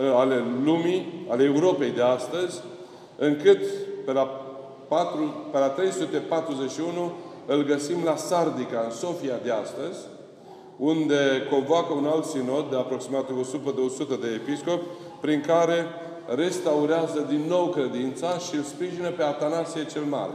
ă, 0.00 0.16
ale 0.16 0.44
lumii, 0.64 1.26
ale 1.28 1.44
Europei 1.44 1.90
de 1.90 2.02
astăzi, 2.02 2.60
încât 3.16 3.60
pe 4.04 4.12
la, 4.12 4.24
4, 4.88 5.34
pe 5.52 5.58
la 5.58 5.68
341 5.68 7.12
îl 7.46 7.64
găsim 7.64 8.04
la 8.04 8.16
Sardica, 8.16 8.82
în 8.84 8.90
Sofia 8.90 9.38
de 9.42 9.50
astăzi, 9.50 9.98
unde 10.78 11.46
convoacă 11.50 11.92
un 11.92 12.06
alt 12.06 12.24
sinod 12.24 12.70
de 12.70 12.76
aproximativ 12.76 13.38
100 13.38 13.72
de 13.74 13.80
100 13.80 14.18
de 14.20 14.28
episcopi, 14.28 14.84
prin 15.20 15.40
care 15.46 15.86
restaurează 16.34 17.26
din 17.28 17.44
nou 17.48 17.66
credința 17.66 18.38
și 18.38 18.54
îl 18.54 18.62
sprijină 18.62 19.08
pe 19.08 19.22
Atanasie 19.22 19.84
cel 19.84 20.02
Mare. 20.02 20.32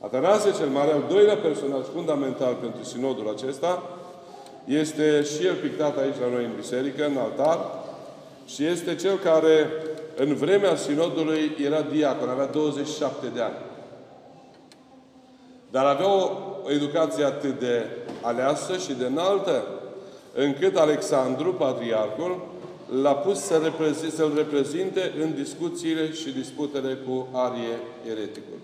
Atanasie 0.00 0.52
cel 0.52 0.68
Mare, 0.68 0.92
al 0.92 1.04
doilea 1.08 1.36
personaj 1.36 1.84
fundamental 1.94 2.54
pentru 2.60 2.84
sinodul 2.84 3.34
acesta, 3.36 3.82
este 4.64 5.22
și 5.22 5.46
el 5.46 5.54
pictat 5.54 5.98
aici 5.98 6.20
la 6.20 6.28
noi 6.34 6.44
în 6.44 6.52
biserică, 6.56 7.06
în 7.06 7.16
altar, 7.16 7.58
și 8.46 8.64
este 8.64 8.94
cel 8.94 9.16
care 9.18 9.70
în 10.16 10.34
vremea 10.34 10.76
sinodului 10.76 11.56
era 11.64 11.80
diacon, 11.80 12.28
avea 12.28 12.46
27 12.46 13.26
de 13.34 13.40
ani. 13.40 13.56
Dar 15.70 15.84
avea 15.84 16.08
o 16.14 16.30
educație 16.68 17.24
atât 17.24 17.58
de 17.58 17.86
aleasă 18.26 18.76
și 18.76 18.92
de 18.92 19.04
înaltă, 19.04 19.64
încât 20.34 20.76
Alexandru, 20.76 21.54
patriarhul, 21.54 22.46
l-a 23.02 23.14
pus 23.14 23.38
să 23.38 23.60
reprezinte, 23.62 24.16
să-l 24.16 24.32
reprezinte 24.36 25.12
în 25.20 25.34
discuțiile 25.34 26.12
și 26.12 26.30
disputele 26.30 26.98
cu 27.06 27.28
Arie 27.32 27.78
ereticul. 28.10 28.58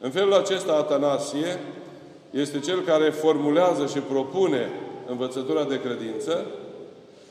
În 0.00 0.10
felul 0.10 0.34
acesta, 0.34 0.72
Atanasie 0.72 1.58
este 2.30 2.58
cel 2.58 2.80
care 2.80 3.10
formulează 3.10 3.86
și 3.86 3.98
propune 3.98 4.70
învățătura 5.10 5.64
de 5.64 5.80
credință, 5.80 6.46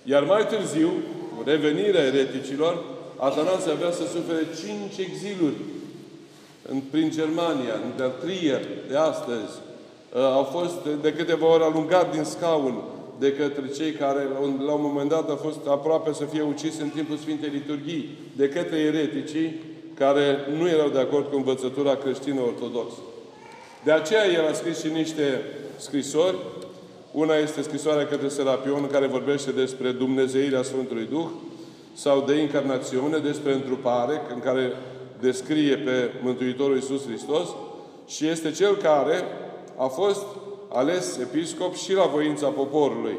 iar 0.03 0.23
mai 0.23 0.47
târziu, 0.47 0.91
revenirea 1.45 2.03
ereticilor, 2.03 2.83
Atanasie 3.17 3.71
avea 3.71 3.91
să 3.91 4.03
sufere 4.07 4.47
cinci 4.63 5.07
exiluri 5.07 5.55
în, 6.69 6.81
prin 6.91 7.09
Germania, 7.11 7.73
în 7.73 8.11
Trier 8.19 8.61
de 8.89 8.97
astăzi, 8.97 9.53
uh, 9.59 9.66
au 10.15 10.43
fost 10.43 11.01
de 11.01 11.13
câteva 11.13 11.53
ori 11.53 11.63
alungat 11.63 12.11
din 12.13 12.23
scaun 12.23 12.83
de 13.19 13.33
către 13.33 13.67
cei 13.75 13.91
care 13.91 14.27
la 14.65 14.71
un 14.73 14.81
moment 14.81 15.09
dat 15.09 15.29
a 15.29 15.35
fost 15.35 15.67
aproape 15.67 16.13
să 16.13 16.23
fie 16.23 16.41
ucis 16.41 16.79
în 16.79 16.89
timpul 16.89 17.17
Sfintei 17.17 17.49
Liturghii, 17.49 18.17
de 18.35 18.49
către 18.49 18.77
ereticii 18.77 19.61
care 19.93 20.37
nu 20.57 20.67
erau 20.67 20.89
de 20.89 20.99
acord 20.99 21.29
cu 21.29 21.35
învățătura 21.35 21.95
creștină 21.95 22.41
ortodoxă. 22.41 22.97
De 23.83 23.91
aceea 23.91 24.31
el 24.31 24.47
a 24.47 24.53
scris 24.53 24.79
și 24.79 24.87
niște 24.87 25.41
scrisori. 25.77 26.35
Una 27.11 27.35
este 27.35 27.61
scrisoarea 27.61 28.07
către 28.07 28.27
Serapion, 28.27 28.87
care 28.91 29.07
vorbește 29.07 29.51
despre 29.51 29.91
Dumnezeirea 29.91 30.61
Sfântului 30.61 31.07
Duh, 31.09 31.27
sau 31.93 32.23
de 32.27 32.33
încarnațiune, 32.33 33.17
despre 33.17 33.53
întrupare, 33.53 34.21
în 34.33 34.39
care 34.39 34.71
descrie 35.19 35.75
pe 35.75 36.11
Mântuitorul 36.23 36.75
Iisus 36.75 37.05
Hristos, 37.05 37.47
și 38.07 38.27
este 38.27 38.51
cel 38.51 38.75
care 38.75 39.23
a 39.77 39.87
fost 39.87 40.25
ales 40.67 41.17
episcop 41.17 41.75
și 41.75 41.93
la 41.93 42.05
voința 42.05 42.47
poporului 42.47 43.17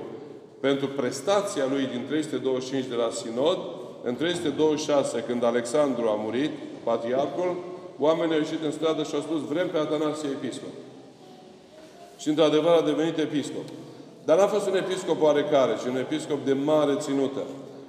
pentru 0.60 0.88
prestația 0.88 1.64
lui 1.70 1.88
din 1.92 2.04
325 2.08 2.84
de 2.84 2.94
la 2.94 3.10
Sinod, 3.10 3.58
în 4.02 4.16
326, 4.16 5.24
când 5.26 5.44
Alexandru 5.44 6.08
a 6.08 6.20
murit, 6.24 6.50
patriarhul, 6.82 7.56
oamenii 7.98 8.34
au 8.34 8.40
ieșit 8.40 8.64
în 8.64 8.70
stradă 8.70 9.02
și 9.02 9.14
au 9.14 9.20
spus, 9.20 9.40
vrem 9.40 9.68
pe 9.68 9.78
Atanasie 9.78 10.28
episcop. 10.28 10.74
Și 12.18 12.28
într-adevăr 12.28 12.72
a 12.72 12.86
devenit 12.90 13.18
episcop. 13.18 13.66
Dar 14.24 14.38
n-a 14.38 14.46
fost 14.46 14.66
un 14.68 14.76
episcop 14.76 15.22
oarecare, 15.22 15.72
ci 15.82 15.86
un 15.86 15.96
episcop 15.96 16.44
de 16.44 16.52
mare 16.52 16.94
ținută. 16.96 17.42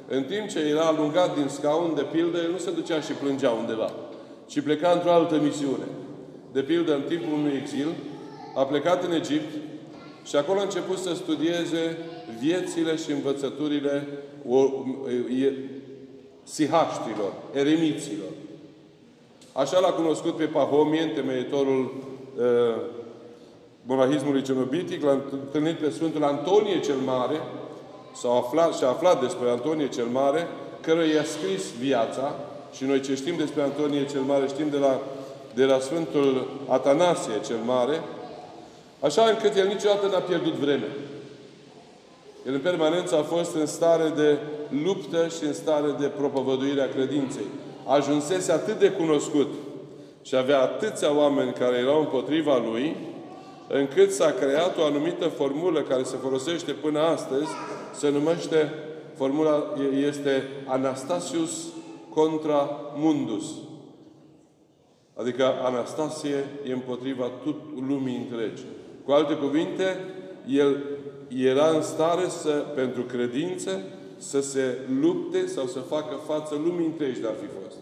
În 0.08 0.24
timp 0.24 0.48
ce 0.48 0.60
era 0.60 0.86
alungat 0.86 1.36
din 1.36 1.48
scaun, 1.48 1.92
de 1.96 2.06
pildă, 2.12 2.38
el 2.38 2.52
nu 2.52 2.58
se 2.58 2.72
ducea 2.72 3.02
și 3.02 3.12
plângea 3.12 3.52
undeva, 3.52 3.92
ci 4.46 4.62
pleca 4.62 4.92
într-o 4.92 5.12
altă 5.12 5.36
misiune. 5.44 5.88
De 6.52 6.62
pildă, 6.62 6.94
în 6.94 7.02
timpul 7.08 7.34
unui 7.34 7.60
exil, 7.62 7.88
a 8.56 8.64
plecat 8.64 9.04
în 9.04 9.12
Egipt 9.12 9.54
și 10.24 10.36
acolo 10.36 10.60
a 10.60 10.64
început 10.64 10.98
să 10.98 11.14
studieze 11.14 11.98
viețile 12.40 12.96
și 12.96 13.12
învățăturile 13.12 14.08
sihaștilor, 16.44 17.34
eremiților. 17.54 18.30
Așa 19.54 19.80
l-a 19.80 19.92
cunoscut 19.92 20.36
pe 20.36 20.44
Pahomie, 20.44 21.02
întemeitorul 21.02 21.94
uh, 22.38 22.82
monahismului 23.86 24.42
cenobitic, 24.42 25.04
l-a 25.04 25.18
întâlnit 25.32 25.78
pe 25.78 25.90
Sfântul 25.90 26.24
Antonie 26.24 26.80
cel 26.80 26.96
Mare, 27.06 27.42
s-a 28.16 28.30
aflat, 28.30 28.76
și-a 28.76 28.88
aflat 28.88 29.22
despre 29.22 29.50
Antonie 29.50 29.88
cel 29.88 30.06
Mare, 30.06 30.48
căruia 30.82 31.14
i-a 31.14 31.24
scris 31.24 31.72
viața, 31.80 32.36
și 32.74 32.84
noi 32.84 33.02
ce 33.02 33.16
știm 33.16 33.38
despre 33.38 33.62
Antonie 33.62 34.06
cel 34.06 34.22
Mare, 34.22 34.48
știm 34.48 34.70
de 34.70 34.78
la, 34.78 35.00
de 35.54 35.66
la 35.66 35.80
Sfântul 35.80 36.48
Atanasie 36.68 37.34
cel 37.46 37.60
Mare, 37.66 38.02
așa 39.00 39.24
încât 39.24 39.56
el 39.56 39.68
niciodată 39.68 40.08
n-a 40.08 40.20
pierdut 40.20 40.54
vreme. 40.54 40.88
El 42.48 42.54
în 42.54 42.60
permanență 42.60 43.18
a 43.18 43.22
fost 43.22 43.56
în 43.56 43.66
stare 43.66 44.10
de 44.16 44.38
luptă 44.84 45.28
și 45.28 45.44
în 45.44 45.54
stare 45.54 45.96
de 46.00 46.06
propovăduire 46.06 46.82
a 46.82 46.90
credinței. 46.90 47.46
Ajunsese 47.86 48.52
atât 48.52 48.80
de 48.80 48.92
cunoscut 48.92 49.54
și 50.22 50.36
avea 50.36 50.62
atâția 50.62 51.18
oameni 51.18 51.54
care 51.54 51.78
erau 51.78 52.00
împotriva 52.00 52.58
lui, 52.58 52.96
încât 53.68 54.12
s-a 54.12 54.32
creat 54.32 54.78
o 54.78 54.84
anumită 54.84 55.28
formulă 55.28 55.82
care 55.82 56.04
se 56.04 56.16
folosește 56.22 56.72
până 56.72 57.00
astăzi, 57.00 57.48
se 57.94 58.10
numește, 58.10 58.74
formula 59.16 59.74
este 60.08 60.48
Anastasius 60.66 61.68
contra 62.10 62.70
Mundus. 62.96 63.46
Adică 65.16 65.54
Anastasie 65.64 66.46
e 66.68 66.72
împotriva 66.72 67.32
tot 67.44 67.56
lumii 67.88 68.28
întregi. 68.30 68.64
Cu 69.06 69.12
alte 69.12 69.34
cuvinte, 69.34 69.98
el 70.48 70.78
era 71.28 71.70
în 71.70 71.82
stare 71.82 72.28
să, 72.28 72.50
pentru 72.76 73.02
credință, 73.02 73.82
să 74.18 74.42
se 74.42 74.78
lupte 75.02 75.48
sau 75.48 75.66
să 75.66 75.80
facă 75.80 76.16
față 76.28 76.62
lumii 76.66 76.86
întregi 76.86 77.20
de 77.20 77.28
ar 77.28 77.36
fi 77.42 77.48
fost. 77.64 77.78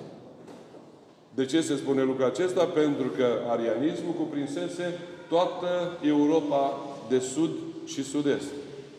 De 1.33 1.45
ce 1.45 1.61
se 1.61 1.75
spune 1.75 2.03
lucrul 2.03 2.25
acesta? 2.25 2.63
Pentru 2.63 3.07
că 3.17 3.25
arianismul 3.49 4.13
cuprinsese 4.13 4.99
toată 5.29 5.97
Europa 6.01 6.77
de 7.09 7.19
sud 7.19 7.49
și 7.85 8.03
sud-est. 8.03 8.47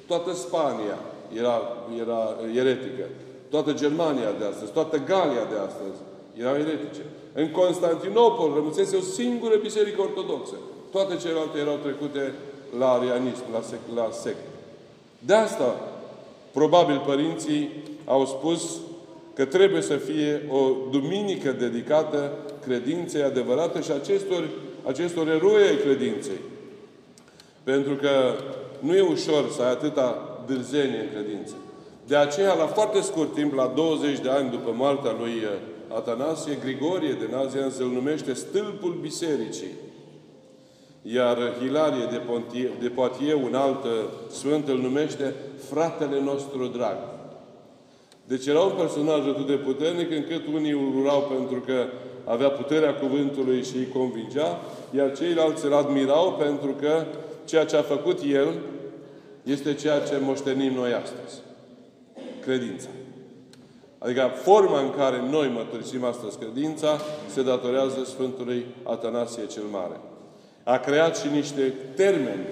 Toată 0.07 0.33
Spania 0.33 0.98
era, 1.38 1.62
era 2.00 2.37
eretică. 2.54 3.04
Toată 3.48 3.72
Germania 3.72 4.33
de 4.38 4.44
astăzi, 4.44 4.72
toată 4.72 4.96
Galia 5.07 5.44
de 5.52 5.59
astăzi 5.66 5.98
erau 6.40 6.54
eretice. 6.54 7.02
În 7.35 7.50
Constantinopol 7.50 8.54
rămâsese 8.54 8.96
o 8.96 9.00
singură 9.00 9.57
biserică 9.57 10.00
ortodoxă. 10.00 10.54
Toate 10.90 11.16
celelalte 11.16 11.59
erau 11.59 11.77
trecute 11.83 12.33
la 12.79 12.90
arianism, 12.90 13.42
la, 13.53 13.61
sec, 13.61 13.79
la 13.94 14.09
sect. 14.11 14.44
De 15.18 15.35
asta, 15.35 15.81
probabil, 16.53 17.03
părinții 17.07 17.70
au 18.05 18.27
spus 18.27 18.77
că 19.35 19.44
trebuie 19.44 19.83
să 19.83 19.96
fie 19.96 20.42
o 20.51 20.90
duminică 20.90 21.53
dedicată 21.53 22.33
credinței 22.66 23.22
adevărate 23.22 23.83
și 23.83 23.90
acestor, 23.90 24.48
acestor 24.87 25.29
eroi 25.29 25.66
ai 25.68 25.77
credinței. 25.77 26.40
Pentru 27.64 27.94
că 27.94 28.11
nu 28.79 28.94
e 28.94 29.01
ușor 29.01 29.51
să 29.51 29.62
ai 29.62 29.70
atâta 29.70 30.38
dârzenie 30.46 30.98
în 30.98 31.22
credință. 31.22 31.55
De 32.07 32.16
aceea, 32.16 32.55
la 32.55 32.66
foarte 32.66 33.01
scurt 33.01 33.35
timp, 33.35 33.55
la 33.55 33.72
20 33.74 34.18
de 34.18 34.29
ani 34.29 34.51
după 34.51 34.70
moartea 34.77 35.16
lui 35.18 35.31
uh, 35.31 35.96
Atanasie, 35.96 36.59
Grigorie 36.62 37.12
de 37.12 37.29
Nazian 37.31 37.70
se 37.70 37.83
numește 37.83 38.33
Stâlpul 38.33 38.98
Bisericii. 39.01 39.72
Iar 41.12 41.38
Hilarie 41.60 42.06
de, 42.10 42.16
Pontie, 42.16 42.70
de 42.80 42.88
Poitiers, 42.88 43.40
un 43.42 43.54
alt 43.54 43.84
uh, 43.84 43.90
sfânt, 44.30 44.68
îl 44.68 44.78
numește 44.78 45.34
Fratele 45.70 46.20
nostru 46.20 46.66
drag. 46.66 46.96
Deci 48.24 48.46
era 48.46 48.60
un 48.60 48.72
personaj 48.76 49.26
atât 49.26 49.46
de 49.46 49.54
puternic 49.54 50.10
încât 50.10 50.46
unii 50.54 50.70
îl 50.70 51.00
urau 51.00 51.20
pentru 51.20 51.60
că 51.60 51.86
avea 52.24 52.48
puterea 52.48 52.94
cuvântului 52.94 53.64
și 53.64 53.76
îi 53.76 53.88
convingea, 53.88 54.60
iar 54.90 55.16
ceilalți 55.16 55.64
îl 55.64 55.74
admirau 55.74 56.32
pentru 56.32 56.70
că 56.80 57.04
ceea 57.44 57.64
ce 57.64 57.76
a 57.76 57.82
făcut 57.82 58.18
el 58.22 58.48
este 59.42 59.74
ceea 59.74 60.00
ce 60.00 60.18
moștenim 60.20 60.72
noi 60.72 60.92
astăzi. 60.92 61.40
Credința. 62.40 62.88
Adică 63.98 64.30
forma 64.34 64.80
în 64.80 64.90
care 64.90 65.22
noi 65.30 65.50
mărturisim 65.54 66.04
astăzi 66.04 66.38
credința 66.38 66.98
se 67.26 67.42
datorează 67.42 68.04
Sfântului 68.04 68.66
Atanasie 68.82 69.46
cel 69.46 69.62
Mare. 69.70 70.00
A 70.68 70.78
creat 70.78 71.18
și 71.18 71.26
niște 71.35 71.74
termeni 71.94 72.46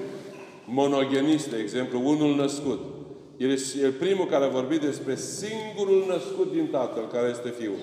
monogeniste, 0.64 1.50
de 1.50 1.62
exemplu, 1.62 2.00
unul 2.04 2.34
născut. 2.34 2.80
El 3.36 3.50
e 3.50 3.88
primul 3.98 4.26
care 4.26 4.44
a 4.44 4.48
vorbit 4.48 4.80
despre 4.80 5.16
singurul 5.16 6.04
născut 6.08 6.52
din 6.52 6.66
Tatăl, 6.66 7.08
care 7.12 7.28
este 7.30 7.54
Fiul. 7.58 7.78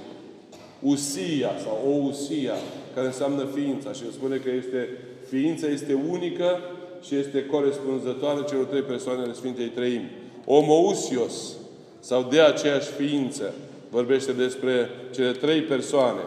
Usia 0.80 1.52
sau 1.64 1.80
o 1.88 2.08
usia, 2.08 2.54
care 2.94 3.06
înseamnă 3.06 3.48
ființa. 3.56 3.92
Și 3.92 4.04
el 4.06 4.12
spune 4.12 4.36
că 4.36 4.50
este, 4.50 4.90
ființa 5.30 5.68
este 5.68 5.94
unică 6.10 6.60
și 7.02 7.16
este 7.16 7.46
corespunzătoare 7.46 8.44
celor 8.50 8.66
trei 8.66 8.82
persoane 8.82 9.22
ale 9.22 9.34
Sfintei 9.34 9.68
Treimi. 9.68 10.12
Omousios, 10.46 11.56
sau 12.00 12.28
de 12.30 12.42
aceeași 12.42 12.92
ființă. 12.92 13.54
Vorbește 13.90 14.32
despre 14.32 14.90
cele 15.12 15.32
trei 15.32 15.62
persoane. 15.62 16.22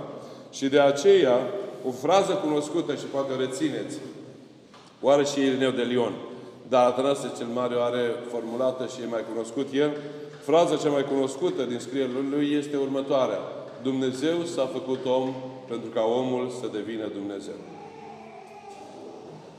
Și 0.53 0.69
de 0.69 0.81
aceea, 0.81 1.39
o 1.87 1.91
frază 1.91 2.33
cunoscută 2.33 2.95
și 2.95 3.05
poate 3.05 3.33
o 3.33 3.37
rețineți, 3.37 3.99
oare 5.01 5.25
și 5.25 5.41
Irineu 5.41 5.71
de 5.71 5.83
Lion, 5.83 6.13
dar 6.69 6.87
Atanasie 6.87 7.31
cel 7.37 7.47
Mare 7.47 7.75
o 7.75 7.83
are 7.83 8.15
formulată 8.31 8.87
și 8.87 9.03
e 9.03 9.07
mai 9.11 9.25
cunoscut 9.31 9.69
el, 9.73 9.91
fraza 10.45 10.77
cea 10.77 10.91
mai 10.91 11.05
cunoscută 11.05 11.63
din 11.63 11.79
scrierile 11.79 12.19
lui 12.31 12.53
este 12.53 12.77
următoarea. 12.77 13.39
Dumnezeu 13.83 14.45
s-a 14.45 14.67
făcut 14.67 15.05
om 15.05 15.35
pentru 15.69 15.91
ca 15.91 16.03
omul 16.03 16.51
să 16.61 16.67
devină 16.73 17.07
Dumnezeu. 17.07 17.55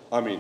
Amin. 0.10 0.40